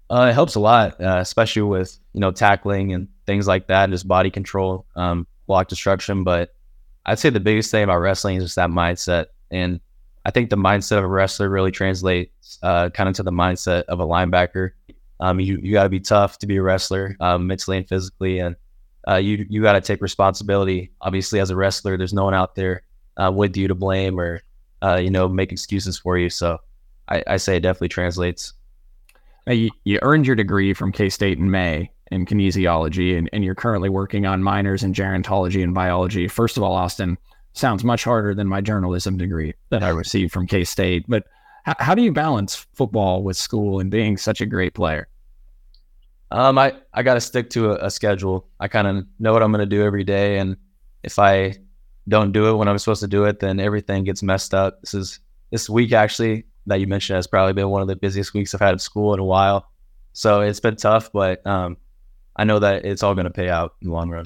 Uh, 0.10 0.28
it 0.30 0.34
helps 0.34 0.56
a 0.56 0.60
lot, 0.60 1.00
uh, 1.00 1.20
especially 1.20 1.62
with 1.62 1.98
you 2.14 2.20
know 2.20 2.32
tackling 2.32 2.94
and 2.94 3.08
things 3.26 3.48
like 3.48 3.68
that, 3.68 3.86
and 3.86 3.94
just 3.94 4.08
body 4.08 4.32
control, 4.32 4.86
um, 4.96 5.28
block 5.48 5.68
destruction. 5.68 6.24
But 6.24 6.54
I'd 7.06 7.20
say 7.20 7.30
the 7.30 7.40
biggest 7.40 7.72
thing 7.72 7.84
about 7.84 8.00
wrestling 8.00 8.38
is 8.38 8.44
just 8.44 8.56
that 8.56 8.70
mindset, 8.70 9.28
and 9.52 9.80
I 10.26 10.32
think 10.32 10.50
the 10.50 10.58
mindset 10.58 10.98
of 10.98 11.04
a 11.04 11.08
wrestler 11.08 11.50
really 11.50 11.72
translates 11.72 12.60
uh, 12.64 12.90
kind 12.90 13.08
of 13.08 13.16
to 13.16 13.24
the 13.24 13.32
mindset 13.32 13.84
of 13.84 14.00
a 14.00 14.06
linebacker. 14.06 14.72
Um, 15.20 15.40
you 15.40 15.60
you 15.62 15.74
got 15.74 15.84
to 15.84 15.90
be 15.90 16.00
tough 16.00 16.40
to 16.40 16.48
be 16.48 16.58
a 16.58 16.62
wrestler, 16.62 17.16
um, 17.20 17.48
mentally 17.48 17.78
and 17.78 17.88
physically, 17.88 18.40
and 18.40 18.56
uh, 19.08 19.16
you 19.16 19.46
you 19.50 19.62
got 19.62 19.74
to 19.74 19.82
take 19.82 20.02
responsibility. 20.02 20.92
Obviously, 21.02 21.40
as 21.40 21.50
a 21.50 21.56
wrestler, 21.56 21.98
there's 21.98 22.14
no 22.14 22.26
one 22.26 22.34
out 22.34 22.56
there 22.56 22.84
uh, 23.18 23.32
with 23.34 23.56
you 23.58 23.68
to 23.68 23.76
blame 23.76 24.20
or 24.20 24.42
uh, 24.82 24.96
you 24.96 25.10
know 25.10 25.28
make 25.28 25.52
excuses 25.52 25.98
for 25.98 26.18
you. 26.18 26.30
So 26.30 26.60
I, 27.08 27.24
I 27.28 27.38
say 27.38 27.58
it 27.58 27.62
definitely 27.62 27.90
translates. 27.90 28.54
You, 29.50 29.72
you 29.84 30.00
earned 30.04 30.28
your 30.28 30.36
degree 30.36 30.74
from 30.74 30.92
K 30.92 31.10
State 31.10 31.40
in 31.40 31.50
May 31.50 31.92
in 32.12 32.26
kinesiology, 32.26 33.18
and, 33.18 33.30
and 33.34 33.44
you're 33.44 33.56
currently 33.56 33.90
working 33.90 34.26
on 34.26 34.44
minors 34.44 34.84
in 34.84 34.94
gerontology 34.94 35.64
and 35.64 35.74
biology. 35.74 36.28
First 36.28 36.58
of 36.58 36.64
all, 36.64 36.74
Austin, 36.74 37.18
sounds 37.54 37.84
much 37.84 38.04
harder 38.04 38.36
than 38.36 38.48
my 38.48 38.62
journalism 38.62 39.18
degree 39.18 39.54
that 39.70 39.84
I 39.84 39.90
received 39.90 40.32
from 40.32 40.48
K 40.48 40.64
State. 40.64 41.06
But 41.08 41.24
how, 41.64 41.76
how 41.80 41.96
do 41.96 42.02
you 42.02 42.12
balance 42.12 42.68
football 42.74 43.24
with 43.24 43.38
school 43.38 43.80
and 43.80 43.90
being 43.90 44.18
such 44.18 44.40
a 44.40 44.46
great 44.46 44.74
player? 44.74 45.08
Um, 46.32 46.58
I, 46.60 46.76
I 46.94 47.02
got 47.02 47.16
to 47.16 47.22
stick 47.22 47.50
to 47.52 47.72
a, 47.72 47.88
a 47.88 47.90
schedule. 47.90 48.48
I 48.60 48.68
kind 48.68 48.88
of 48.88 49.06
know 49.18 49.34
what 49.34 49.42
I'm 49.42 49.52
going 49.52 49.68
to 49.68 49.76
do 49.76 49.84
every 49.84 50.04
day. 50.04 50.38
And 50.38 50.58
if 51.04 51.18
I 51.18 51.56
don't 52.08 52.32
do 52.32 52.50
it 52.50 52.54
when 52.54 52.68
I'm 52.68 52.78
supposed 52.78 53.02
to 53.02 53.08
do 53.08 53.26
it, 53.26 53.40
then 53.40 53.60
everything 53.60 54.04
gets 54.04 54.22
messed 54.22 54.54
up. 54.54 54.80
This 54.82 54.94
is 54.94 55.20
this 55.52 55.70
week 55.70 55.92
actually 55.92 56.46
that 56.70 56.80
you 56.80 56.88
mentioned 56.88 57.16
has 57.16 57.28
probably 57.28 57.54
been 57.54 57.70
one 57.70 57.82
of 57.82 57.88
the 57.88 57.96
busiest 57.96 58.34
weeks 58.34 58.54
I've 58.54 58.62
had 58.62 58.74
at 58.74 58.82
school 58.82 59.14
in 59.14 59.20
a 59.20 59.26
while. 59.26 59.70
So 60.14 60.42
it's 60.42 60.60
been 60.60 60.76
tough, 60.76 61.12
but 61.12 61.46
um, 61.46 61.78
I 62.36 62.44
know 62.44 62.60
that 62.60 62.86
it's 62.86 63.04
all 63.04 63.14
going 63.14 63.26
to 63.26 63.32
pay 63.32 63.50
out 63.50 63.76
in 63.82 63.90
the 63.90 63.94
long 63.94 64.10
run. 64.10 64.26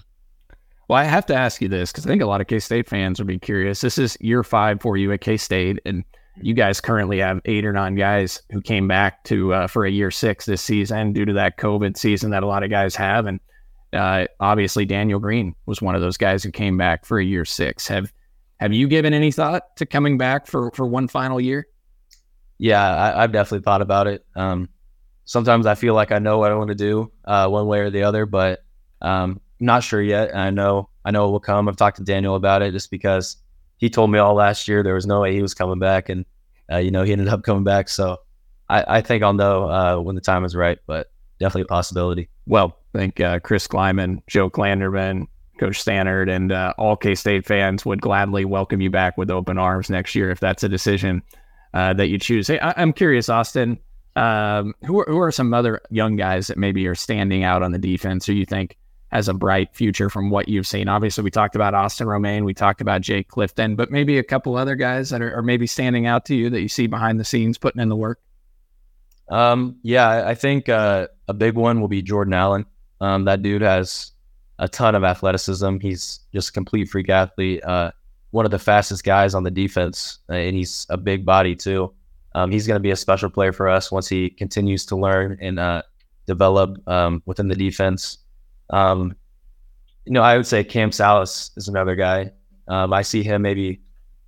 Well, 0.88 0.99
I 0.99 1.03
have 1.03 1.25
to 1.27 1.36
ask 1.36 1.62
you 1.62 1.67
this 1.67 1.91
because 1.91 2.06
I 2.06 2.10
think 2.10 2.21
a 2.21 2.25
lot 2.25 2.41
of 2.41 2.47
K 2.47 2.60
State 2.60 2.88
fans 2.88 3.19
would 3.19 3.27
be 3.27 3.39
curious. 3.39 3.82
This 3.82 3.97
is 3.97 4.17
year 4.21 4.43
five 4.43 4.82
for 4.82 4.97
you 4.97 5.12
at 5.12 5.21
K 5.21 5.38
State, 5.38 5.79
and 5.86 6.03
you 6.41 6.53
guys 6.53 6.82
currently 6.82 7.19
have 7.19 7.41
eight 7.45 7.65
or 7.65 7.73
nine 7.73 7.95
guys 7.95 8.41
who 8.51 8.62
came 8.62 8.88
back 8.88 9.23
to 9.25 9.53
uh, 9.53 9.67
for 9.67 9.86
a 9.86 9.91
year 9.91 10.12
six 10.12 10.45
this 10.45 10.62
season 10.62 11.13
due 11.13 11.25
to 11.25 11.34
that 11.34 11.58
COVID 11.58 11.97
season 11.97 12.32
that 12.32 12.43
a 12.43 12.47
lot 12.47 12.63
of 12.63 12.69
guys 12.69 12.95
have, 12.95 13.25
and 13.25 13.39
uh, 13.93 14.25
obviously 14.39 14.86
Daniel 14.86 15.19
Green 15.19 15.56
was 15.65 15.82
one 15.82 15.95
of 15.95 16.01
those 16.01 16.17
guys 16.17 16.43
who 16.43 16.51
came 16.51 16.77
back 16.77 17.06
for 17.06 17.19
a 17.19 17.25
year 17.25 17.45
six. 17.45 17.88
Have 17.88 18.12
Have 18.60 18.73
you 18.73 18.88
given 18.88 19.13
any 19.13 19.32
thought 19.32 19.75
to 19.77 19.86
coming 19.86 20.17
back 20.17 20.47
for 20.47 20.71
for 20.71 20.86
one 20.86 21.08
final 21.08 21.39
year? 21.39 21.67
Yeah, 22.58 23.13
I, 23.18 23.22
have 23.22 23.32
definitely 23.32 23.63
thought 23.63 23.82
about 23.82 24.08
it. 24.08 24.26
Um, 24.36 24.70
sometimes 25.26 25.66
I 25.66 25.76
feel 25.76 25.94
like 25.94 26.12
I 26.12 26.20
know 26.20 26.38
what 26.38 26.52
I 26.52 26.56
want 26.56 26.70
to 26.70 26.76
do, 26.76 27.12
uh, 27.26 27.48
one 27.48 27.68
way 27.68 27.80
or 27.80 27.89
the 27.89 28.04
other, 28.04 28.26
but 28.26 28.63
um, 29.02 29.42
not 29.60 29.84
sure 29.84 30.02
yet. 30.02 30.36
I 30.36 30.50
know 30.50 30.89
I 31.06 31.12
know 31.12 31.28
it 31.28 31.32
will 31.32 31.39
come. 31.39 31.68
I've 31.68 31.76
talked 31.76 31.98
to 31.98 32.04
Daniel 32.04 32.36
about 32.36 32.62
it 32.62 32.72
just 32.72 32.92
because 32.92 33.38
he 33.78 33.89
told 33.89 34.12
me 34.12 34.20
all 34.20 34.36
last 34.36 34.68
year 34.68 34.84
there 34.84 34.94
was 34.94 35.06
no 35.06 35.22
way 35.22 35.34
he 35.34 35.42
was 35.42 35.54
coming 35.54 35.80
back, 35.80 36.10
and 36.10 36.26
uh, 36.72 36.78
you 36.78 36.92
know 36.92 37.04
he 37.04 37.12
ended 37.12 37.28
up 37.28 37.44
coming 37.46 37.63
back. 37.63 37.89
So 37.89 38.18
I, 38.70 38.98
I 38.98 39.02
think 39.02 39.24
I'll 39.24 39.34
know 39.34 39.70
uh, 39.70 40.00
when 40.00 40.16
the 40.16 40.22
time 40.22 40.46
is 40.46 40.56
right, 40.56 40.80
but 40.88 41.12
definitely 41.39 41.63
a 41.63 41.66
possibility. 41.66 42.30
Well, 42.46 42.78
I 42.94 43.00
think 43.00 43.20
uh, 43.20 43.39
Chris 43.39 43.68
Klieman, 43.68 44.22
Joe 44.28 44.50
Klanderman, 44.50 45.28
Coach 45.60 45.84
Stannard, 45.84 46.30
and 46.30 46.52
uh, 46.52 46.74
all 46.78 46.96
K 46.96 47.16
State 47.16 47.46
fans 47.46 47.86
would 47.86 48.02
gladly 48.02 48.46
welcome 48.46 48.82
you 48.82 48.89
back 48.89 49.18
with 49.18 49.30
open 49.30 49.58
arms 49.58 49.89
next 49.89 50.16
year 50.16 50.30
if 50.30 50.39
that's 50.39 50.63
a 50.63 50.70
decision 50.70 51.22
uh, 51.74 51.94
that 51.94 52.08
you 52.08 52.20
choose. 52.20 52.48
Hey, 52.48 52.60
I, 52.60 52.82
am 52.82 52.94
curious, 52.94 53.30
Austin. 53.30 53.80
Um, 54.16 54.76
who 54.86 55.00
are, 55.00 55.06
who 55.08 55.20
are 55.20 55.32
some 55.32 55.54
other 55.56 55.82
young 55.90 56.16
guys 56.16 56.46
that 56.48 56.58
maybe 56.58 56.86
are 56.88 56.94
standing 56.94 57.44
out 57.44 57.64
on 57.64 57.72
the 57.72 57.80
defense, 57.80 58.30
or 58.30 58.34
you 58.34 58.46
think 58.46 58.78
has 59.12 59.28
a 59.28 59.34
bright 59.34 59.76
future 59.76 60.10
from 60.10 60.32
what 60.32 60.48
you've 60.48 60.66
seen. 60.66 60.88
Obviously, 60.88 61.24
we 61.24 61.32
talked 61.32 61.56
about 61.56 61.74
Austin 61.74 62.08
Romaine, 62.08 62.46
we 62.46 62.54
talked 62.54 62.82
about 62.82 63.02
Jake 63.02 63.28
Clifton, 63.28 63.76
but 63.76 63.92
maybe 63.92 64.18
a 64.18 64.24
couple 64.24 64.56
other 64.56 64.76
guys 64.76 65.12
that 65.12 65.22
are, 65.22 65.36
are 65.36 65.44
maybe 65.44 65.68
standing 65.68 66.08
out 66.08 66.26
to 66.26 66.36
you 66.36 66.50
that 66.50 66.62
you 66.62 66.68
see 66.68 66.88
behind 66.88 67.20
the 67.20 67.24
scenes 67.24 67.58
putting 67.58 67.82
in 67.82 67.90
the 67.90 67.96
work. 67.96 68.20
Um, 69.30 69.78
yeah, 69.84 70.28
I 70.28 70.36
think 70.36 70.68
uh, 70.68 71.08
a 71.28 71.34
big 71.34 71.56
one 71.56 71.80
will 71.80 71.88
be 71.88 72.02
Jordan 72.02 72.34
Allen. 72.34 72.66
Um, 73.02 73.26
that 73.26 73.42
dude 73.42 73.62
has 73.62 74.12
a 74.60 74.68
ton 74.68 74.96
of 74.96 75.04
athleticism. 75.04 75.78
He's 75.80 76.20
just 76.34 76.50
a 76.50 76.52
complete 76.54 76.90
freak 76.90 77.10
athlete. 77.10 77.64
Uh, 77.64 77.92
one 78.34 78.46
of 78.46 78.52
the 78.52 78.58
fastest 78.58 79.04
guys 79.04 79.36
on 79.36 79.43
the 79.43 79.52
defense, 79.52 80.17
uh, 80.28 80.34
and 80.34 80.56
he's 80.56 80.88
a 80.89 80.98
big 80.98 81.24
body 81.24 81.56
too. 81.56 81.93
Um, 82.34 82.50
he's 82.50 82.65
going 82.65 82.78
to 82.78 82.82
be 82.82 82.89
a 82.89 82.96
special 82.96 83.30
player 83.30 83.54
for 83.54 83.69
us 83.69 83.91
once 83.91 84.10
he 84.10 84.32
continues 84.32 84.88
to 84.88 84.96
learn 84.96 85.38
and 85.39 85.60
uh, 85.60 85.84
develop 86.26 86.76
um, 86.89 87.22
within 87.28 87.48
the 87.48 87.56
defense. 87.56 88.17
Um, 88.72 89.15
you 90.06 90.13
know, 90.13 90.24
I 90.24 90.36
would 90.36 90.48
say 90.48 90.63
Cam 90.63 90.91
Salas 90.91 91.52
is 91.58 91.67
another 91.67 91.96
guy. 91.96 92.32
Um, 92.67 92.91
I 92.91 93.04
see 93.04 93.22
him 93.22 93.43
maybe, 93.43 93.80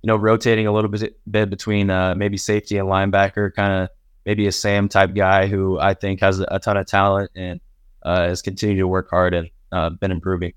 you 0.02 0.06
know, 0.06 0.14
rotating 0.14 0.68
a 0.68 0.72
little 0.72 0.88
bit, 0.88 1.18
bit 1.28 1.50
between 1.50 1.90
uh, 1.90 2.14
maybe 2.14 2.36
safety 2.36 2.78
and 2.78 2.88
linebacker, 2.88 3.52
kind 3.54 3.82
of 3.82 3.88
maybe 4.24 4.46
a 4.46 4.52
Sam 4.52 4.88
type 4.88 5.16
guy 5.16 5.48
who 5.48 5.80
I 5.80 5.94
think 5.94 6.20
has 6.20 6.38
a 6.38 6.60
ton 6.60 6.76
of 6.76 6.86
talent 6.86 7.32
and 7.34 7.60
uh, 8.04 8.28
has 8.28 8.40
continued 8.40 8.78
to 8.78 8.86
work 8.86 9.10
hard 9.10 9.34
and 9.34 9.50
uh, 9.72 9.90
been 9.90 10.12
improving 10.12 10.52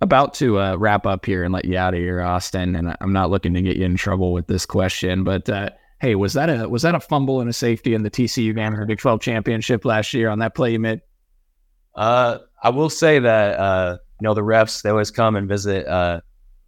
about 0.00 0.34
to 0.34 0.60
uh, 0.60 0.76
wrap 0.76 1.06
up 1.06 1.24
here 1.24 1.44
and 1.44 1.52
let 1.52 1.64
you 1.64 1.76
out 1.76 1.94
of 1.94 2.00
here, 2.00 2.20
Austin. 2.20 2.76
And 2.76 2.96
I'm 3.00 3.12
not 3.12 3.30
looking 3.30 3.54
to 3.54 3.62
get 3.62 3.76
you 3.76 3.84
in 3.84 3.96
trouble 3.96 4.32
with 4.32 4.46
this 4.46 4.66
question, 4.66 5.24
but 5.24 5.48
uh, 5.48 5.70
hey, 6.00 6.14
was 6.14 6.34
that 6.34 6.48
a 6.48 6.68
was 6.68 6.82
that 6.82 6.94
a 6.94 7.00
fumble 7.00 7.40
and 7.40 7.48
a 7.48 7.52
safety 7.52 7.94
in 7.94 8.02
the 8.02 8.10
TCU 8.10 8.54
Vanderbilt 8.54 8.88
Big 8.88 8.98
12 8.98 9.20
championship 9.20 9.84
last 9.84 10.12
year 10.12 10.28
on 10.28 10.38
that 10.40 10.54
play 10.54 10.72
you 10.72 10.78
made? 10.78 11.00
Uh, 11.94 12.38
I 12.62 12.70
will 12.70 12.90
say 12.90 13.18
that 13.18 13.58
uh, 13.58 13.98
you 14.20 14.24
know 14.24 14.34
the 14.34 14.42
refs 14.42 14.82
they 14.82 14.90
always 14.90 15.10
come 15.10 15.36
and 15.36 15.48
visit 15.48 15.86
uh, 15.86 16.20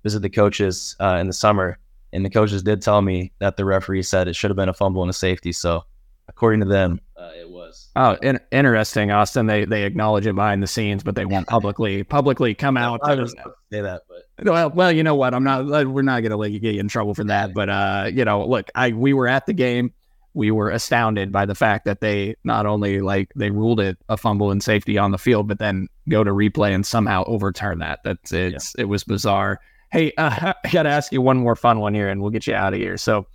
visit 0.02 0.20
the 0.20 0.30
coaches 0.30 0.96
uh, 1.00 1.18
in 1.20 1.26
the 1.26 1.32
summer, 1.32 1.78
and 2.12 2.24
the 2.24 2.30
coaches 2.30 2.62
did 2.62 2.80
tell 2.80 3.02
me 3.02 3.32
that 3.38 3.56
the 3.56 3.64
referee 3.64 4.02
said 4.02 4.28
it 4.28 4.36
should 4.36 4.50
have 4.50 4.56
been 4.56 4.68
a 4.68 4.74
fumble 4.74 5.02
and 5.02 5.10
a 5.10 5.14
safety. 5.14 5.52
So 5.52 5.84
according 6.28 6.60
to 6.60 6.66
them, 6.66 7.00
uh, 7.16 7.30
it 7.38 7.48
was. 7.48 7.57
Oh, 7.96 8.16
in- 8.22 8.40
interesting, 8.50 9.10
Austin. 9.10 9.46
They 9.46 9.64
they 9.64 9.84
acknowledge 9.84 10.26
it 10.26 10.34
behind 10.34 10.62
the 10.62 10.66
scenes, 10.66 11.02
but 11.02 11.14
they 11.14 11.24
won't 11.24 11.46
publicly 11.46 12.02
publicly 12.04 12.54
come 12.54 12.76
out. 12.76 13.00
I 13.02 13.14
was 13.14 13.32
say 13.72 13.80
that, 13.80 14.02
but 14.08 14.46
well, 14.46 14.70
well, 14.70 14.92
you 14.92 15.02
know 15.02 15.14
what? 15.14 15.34
I'm 15.34 15.44
not. 15.44 15.66
We're 15.66 16.02
not 16.02 16.22
going 16.22 16.38
to 16.38 16.50
you 16.50 16.60
get 16.60 16.74
you 16.74 16.80
in 16.80 16.88
trouble 16.88 17.14
for 17.14 17.24
that. 17.24 17.54
But 17.54 17.68
uh, 17.68 18.10
you 18.12 18.24
know, 18.24 18.44
look, 18.46 18.70
I 18.74 18.92
we 18.92 19.12
were 19.12 19.28
at 19.28 19.46
the 19.46 19.52
game. 19.52 19.92
We 20.34 20.50
were 20.50 20.70
astounded 20.70 21.32
by 21.32 21.46
the 21.46 21.54
fact 21.54 21.84
that 21.86 22.00
they 22.00 22.36
not 22.44 22.66
only 22.66 23.00
like 23.00 23.32
they 23.34 23.50
ruled 23.50 23.80
it 23.80 23.98
a 24.08 24.16
fumble 24.16 24.50
and 24.50 24.62
safety 24.62 24.98
on 24.98 25.10
the 25.10 25.18
field, 25.18 25.48
but 25.48 25.58
then 25.58 25.88
go 26.08 26.22
to 26.22 26.30
replay 26.30 26.74
and 26.74 26.86
somehow 26.86 27.24
overturn 27.26 27.78
that. 27.80 28.00
That's 28.04 28.32
it's 28.32 28.74
yeah. 28.76 28.82
it 28.82 28.84
was 28.84 29.04
bizarre. 29.04 29.60
Hey, 29.90 30.12
uh, 30.16 30.52
I 30.64 30.70
got 30.70 30.84
to 30.84 30.90
ask 30.90 31.12
you 31.12 31.20
one 31.20 31.38
more 31.38 31.56
fun 31.56 31.80
one 31.80 31.94
here, 31.94 32.08
and 32.08 32.20
we'll 32.20 32.30
get 32.30 32.46
you 32.46 32.54
out 32.54 32.74
of 32.74 32.78
here. 32.78 32.96
So 32.96 33.26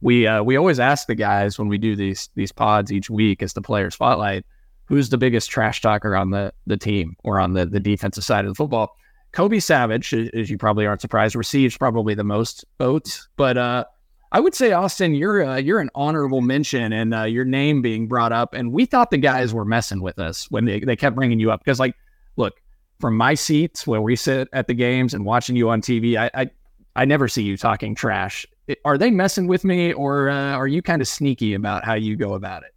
we 0.00 0.26
uh, 0.26 0.42
we 0.42 0.56
always 0.56 0.80
ask 0.80 1.06
the 1.06 1.14
guys 1.14 1.58
when 1.58 1.68
we 1.68 1.78
do 1.78 1.94
these 1.96 2.28
these 2.34 2.52
pods 2.52 2.92
each 2.92 3.10
week 3.10 3.42
as 3.42 3.52
the 3.52 3.62
player 3.62 3.90
spotlight, 3.90 4.44
who's 4.84 5.10
the 5.10 5.18
biggest 5.18 5.50
trash 5.50 5.80
talker 5.80 6.16
on 6.16 6.30
the 6.30 6.52
the 6.66 6.76
team 6.76 7.16
or 7.24 7.38
on 7.38 7.54
the 7.54 7.66
the 7.66 7.80
defensive 7.80 8.24
side 8.24 8.44
of 8.44 8.50
the 8.50 8.54
football. 8.54 8.96
Kobe 9.32 9.60
Savage, 9.60 10.12
as 10.12 10.50
you 10.50 10.58
probably 10.58 10.86
aren't 10.86 11.00
surprised, 11.00 11.36
receives 11.36 11.76
probably 11.76 12.14
the 12.14 12.24
most 12.24 12.64
votes, 12.78 13.28
but 13.36 13.56
uh, 13.56 13.84
I 14.32 14.40
would 14.40 14.54
say 14.54 14.72
Austin, 14.72 15.14
you're 15.14 15.44
uh, 15.44 15.56
you're 15.56 15.80
an 15.80 15.90
honorable 15.94 16.40
mention, 16.40 16.92
and 16.92 17.14
uh, 17.14 17.24
your 17.24 17.44
name 17.44 17.82
being 17.82 18.06
brought 18.06 18.32
up. 18.32 18.54
And 18.54 18.72
we 18.72 18.86
thought 18.86 19.10
the 19.10 19.18
guys 19.18 19.52
were 19.52 19.64
messing 19.64 20.02
with 20.02 20.18
us 20.18 20.50
when 20.50 20.64
they, 20.64 20.80
they 20.80 20.96
kept 20.96 21.16
bringing 21.16 21.40
you 21.40 21.50
up 21.50 21.60
because, 21.64 21.80
like, 21.80 21.94
look, 22.36 22.54
from 23.00 23.16
my 23.16 23.34
seats 23.34 23.86
where 23.86 24.00
we 24.00 24.14
sit 24.14 24.48
at 24.52 24.68
the 24.68 24.74
games 24.74 25.14
and 25.14 25.24
watching 25.24 25.56
you 25.56 25.68
on 25.70 25.80
TV, 25.80 26.16
I, 26.16 26.30
I 26.34 26.50
I 26.94 27.04
never 27.04 27.26
see 27.26 27.42
you 27.42 27.56
talking 27.56 27.94
trash 27.94 28.46
are 28.84 28.98
they 28.98 29.10
messing 29.10 29.46
with 29.46 29.64
me 29.64 29.92
or 29.92 30.28
uh, 30.28 30.52
are 30.52 30.66
you 30.66 30.82
kind 30.82 31.02
of 31.02 31.08
sneaky 31.08 31.54
about 31.54 31.84
how 31.84 31.94
you 31.94 32.16
go 32.16 32.34
about 32.34 32.62
it? 32.62 32.74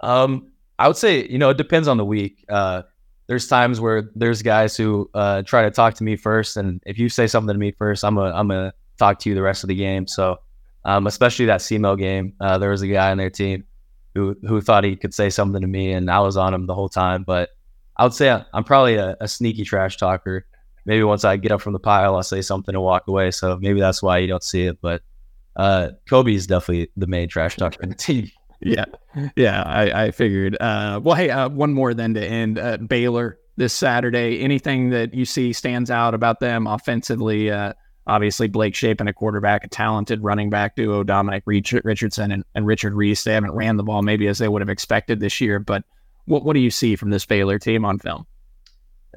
Um, 0.00 0.52
I 0.78 0.86
would 0.86 0.96
say, 0.96 1.26
you 1.28 1.38
know, 1.38 1.50
it 1.50 1.56
depends 1.56 1.88
on 1.88 1.96
the 1.96 2.04
week. 2.04 2.44
Uh, 2.48 2.82
there's 3.26 3.46
times 3.46 3.80
where 3.80 4.10
there's 4.14 4.42
guys 4.42 4.76
who 4.76 5.10
uh, 5.14 5.42
try 5.42 5.62
to 5.62 5.70
talk 5.70 5.94
to 5.94 6.04
me 6.04 6.16
first, 6.16 6.56
and 6.56 6.80
if 6.86 6.98
you 6.98 7.08
say 7.08 7.26
something 7.26 7.52
to 7.52 7.58
me 7.58 7.72
first, 7.72 8.04
I'm 8.04 8.14
gonna 8.14 8.34
I'm 8.34 8.48
gonna 8.48 8.72
talk 8.98 9.18
to 9.20 9.28
you 9.28 9.34
the 9.34 9.42
rest 9.42 9.64
of 9.64 9.68
the 9.68 9.74
game. 9.74 10.06
So, 10.06 10.38
um, 10.84 11.06
especially 11.06 11.46
that 11.46 11.60
SEMO 11.60 11.98
game, 11.98 12.32
uh, 12.40 12.56
there 12.58 12.70
was 12.70 12.80
a 12.82 12.88
guy 12.88 13.10
on 13.10 13.18
their 13.18 13.28
team 13.28 13.64
who 14.14 14.34
who 14.46 14.60
thought 14.62 14.84
he 14.84 14.96
could 14.96 15.12
say 15.12 15.28
something 15.28 15.60
to 15.60 15.66
me, 15.66 15.92
and 15.92 16.10
I 16.10 16.20
was 16.20 16.36
on 16.38 16.54
him 16.54 16.66
the 16.66 16.74
whole 16.74 16.88
time. 16.88 17.22
But 17.22 17.50
I 17.98 18.04
would 18.04 18.14
say 18.14 18.30
I'm 18.30 18.64
probably 18.64 18.94
a, 18.94 19.16
a 19.20 19.28
sneaky 19.28 19.64
trash 19.64 19.98
talker 19.98 20.46
maybe 20.88 21.04
once 21.04 21.22
I 21.22 21.36
get 21.36 21.52
up 21.52 21.60
from 21.60 21.74
the 21.74 21.78
pile, 21.78 22.16
I'll 22.16 22.22
say 22.22 22.40
something 22.40 22.74
and 22.74 22.82
walk 22.82 23.06
away. 23.06 23.30
So 23.30 23.58
maybe 23.60 23.78
that's 23.78 24.02
why 24.02 24.18
you 24.18 24.26
don't 24.26 24.42
see 24.42 24.64
it. 24.64 24.80
But 24.80 25.02
uh, 25.54 25.90
Kobe 26.08 26.34
is 26.34 26.46
definitely 26.46 26.90
the 26.96 27.06
main 27.06 27.28
trash 27.28 27.56
talker 27.56 27.82
in 27.82 27.90
the 27.90 27.94
team. 27.94 28.30
yeah, 28.60 28.86
yeah, 29.36 29.62
I, 29.64 30.06
I 30.06 30.10
figured. 30.10 30.56
Uh, 30.58 30.98
well, 31.02 31.14
hey, 31.14 31.28
uh, 31.28 31.50
one 31.50 31.74
more 31.74 31.92
then 31.92 32.14
to 32.14 32.26
end. 32.26 32.58
Uh, 32.58 32.78
Baylor 32.78 33.38
this 33.56 33.74
Saturday. 33.74 34.40
Anything 34.40 34.88
that 34.90 35.12
you 35.12 35.26
see 35.26 35.52
stands 35.52 35.90
out 35.90 36.14
about 36.14 36.40
them 36.40 36.66
offensively? 36.66 37.50
Uh, 37.50 37.74
obviously, 38.06 38.48
Blake 38.48 38.74
Shapen, 38.74 39.08
a 39.08 39.12
quarterback, 39.12 39.64
a 39.64 39.68
talented 39.68 40.24
running 40.24 40.48
back 40.48 40.74
duo, 40.74 41.04
Dominic 41.04 41.42
Richardson 41.44 42.32
and, 42.32 42.44
and 42.54 42.66
Richard 42.66 42.94
Reese. 42.94 43.24
They 43.24 43.34
haven't 43.34 43.52
ran 43.52 43.76
the 43.76 43.84
ball 43.84 44.00
maybe 44.00 44.26
as 44.26 44.38
they 44.38 44.48
would 44.48 44.62
have 44.62 44.70
expected 44.70 45.20
this 45.20 45.38
year, 45.38 45.58
but 45.58 45.84
what 46.24 46.44
what 46.44 46.54
do 46.54 46.60
you 46.60 46.70
see 46.70 46.96
from 46.96 47.10
this 47.10 47.26
Baylor 47.26 47.58
team 47.58 47.84
on 47.84 47.98
film? 47.98 48.26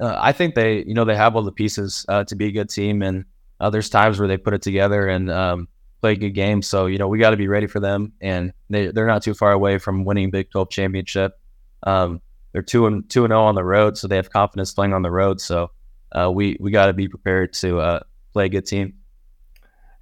Uh, 0.00 0.16
I 0.18 0.32
think 0.32 0.54
they, 0.54 0.84
you 0.84 0.94
know, 0.94 1.04
they 1.04 1.16
have 1.16 1.36
all 1.36 1.42
the 1.42 1.52
pieces 1.52 2.06
uh, 2.08 2.24
to 2.24 2.34
be 2.34 2.46
a 2.46 2.52
good 2.52 2.70
team, 2.70 3.02
and 3.02 3.24
uh, 3.60 3.70
there's 3.70 3.88
times 3.88 4.18
where 4.18 4.28
they 4.28 4.36
put 4.36 4.54
it 4.54 4.62
together 4.62 5.06
and 5.08 5.30
um, 5.30 5.68
play 6.00 6.16
good 6.16 6.30
game. 6.30 6.62
So 6.62 6.86
you 6.86 6.98
know, 6.98 7.08
we 7.08 7.18
got 7.18 7.30
to 7.30 7.36
be 7.36 7.48
ready 7.48 7.66
for 7.66 7.80
them, 7.80 8.12
and 8.20 8.52
they 8.70 8.88
they're 8.88 9.06
not 9.06 9.22
too 9.22 9.34
far 9.34 9.52
away 9.52 9.78
from 9.78 10.04
winning 10.04 10.30
Big 10.30 10.50
12 10.50 10.70
championship. 10.70 11.38
Um, 11.84 12.20
they're 12.52 12.62
two 12.62 12.86
and 12.86 13.08
two 13.08 13.24
and 13.24 13.30
zero 13.30 13.42
oh 13.42 13.46
on 13.46 13.54
the 13.54 13.64
road, 13.64 13.96
so 13.96 14.08
they 14.08 14.16
have 14.16 14.30
confidence 14.30 14.72
playing 14.72 14.92
on 14.92 15.02
the 15.02 15.10
road. 15.10 15.40
So 15.40 15.70
uh, 16.12 16.30
we 16.30 16.56
we 16.60 16.70
got 16.70 16.86
to 16.86 16.92
be 16.92 17.08
prepared 17.08 17.52
to 17.54 17.80
uh, 17.80 18.00
play 18.32 18.46
a 18.46 18.48
good 18.48 18.66
team. 18.66 18.94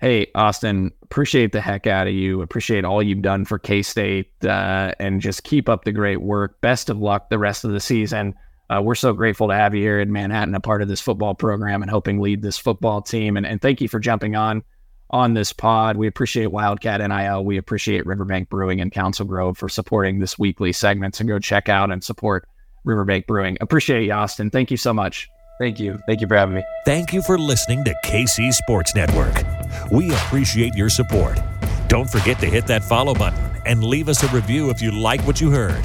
Hey, 0.00 0.28
Austin, 0.34 0.92
appreciate 1.02 1.52
the 1.52 1.60
heck 1.60 1.86
out 1.86 2.06
of 2.06 2.14
you. 2.14 2.40
Appreciate 2.40 2.86
all 2.86 3.02
you've 3.02 3.20
done 3.20 3.44
for 3.44 3.58
K 3.58 3.82
State, 3.82 4.32
uh, 4.44 4.92
and 4.98 5.20
just 5.20 5.44
keep 5.44 5.68
up 5.68 5.84
the 5.84 5.92
great 5.92 6.22
work. 6.22 6.60
Best 6.60 6.90
of 6.90 6.98
luck 6.98 7.28
the 7.28 7.38
rest 7.38 7.64
of 7.64 7.72
the 7.72 7.80
season. 7.80 8.34
Uh, 8.70 8.80
we're 8.80 8.94
so 8.94 9.12
grateful 9.12 9.48
to 9.48 9.54
have 9.54 9.74
you 9.74 9.82
here 9.82 9.98
in 9.98 10.12
Manhattan, 10.12 10.54
a 10.54 10.60
part 10.60 10.80
of 10.80 10.88
this 10.88 11.00
football 11.00 11.34
program 11.34 11.82
and 11.82 11.90
helping 11.90 12.20
lead 12.20 12.40
this 12.40 12.56
football 12.56 13.02
team. 13.02 13.36
And, 13.36 13.44
and 13.44 13.60
thank 13.60 13.80
you 13.80 13.88
for 13.88 13.98
jumping 13.98 14.36
on 14.36 14.62
on 15.10 15.34
this 15.34 15.52
pod. 15.52 15.96
We 15.96 16.06
appreciate 16.06 16.52
Wildcat 16.52 17.00
NIL. 17.00 17.44
We 17.44 17.56
appreciate 17.56 18.06
Riverbank 18.06 18.48
Brewing 18.48 18.80
and 18.80 18.92
Council 18.92 19.26
Grove 19.26 19.58
for 19.58 19.68
supporting 19.68 20.20
this 20.20 20.38
weekly 20.38 20.72
segments 20.72 21.18
and 21.18 21.28
go 21.28 21.40
check 21.40 21.68
out 21.68 21.90
and 21.90 22.02
support 22.02 22.48
Riverbank 22.84 23.26
Brewing. 23.26 23.58
Appreciate 23.60 24.04
you, 24.04 24.12
Austin. 24.12 24.50
Thank 24.50 24.70
you 24.70 24.76
so 24.76 24.94
much. 24.94 25.28
Thank 25.58 25.80
you. 25.80 25.98
Thank 26.06 26.20
you 26.20 26.28
for 26.28 26.36
having 26.36 26.54
me. 26.54 26.62
Thank 26.86 27.12
you 27.12 27.22
for 27.22 27.38
listening 27.38 27.84
to 27.84 27.94
KC 28.04 28.54
Sports 28.54 28.94
Network. 28.94 29.34
We 29.90 30.10
appreciate 30.12 30.74
your 30.74 30.88
support. 30.88 31.38
Don't 31.88 32.08
forget 32.08 32.38
to 32.38 32.46
hit 32.46 32.68
that 32.68 32.84
follow 32.84 33.14
button 33.14 33.38
and 33.66 33.82
leave 33.82 34.08
us 34.08 34.22
a 34.22 34.28
review 34.28 34.70
if 34.70 34.80
you 34.80 34.92
like 34.92 35.20
what 35.26 35.40
you 35.40 35.50
heard. 35.50 35.84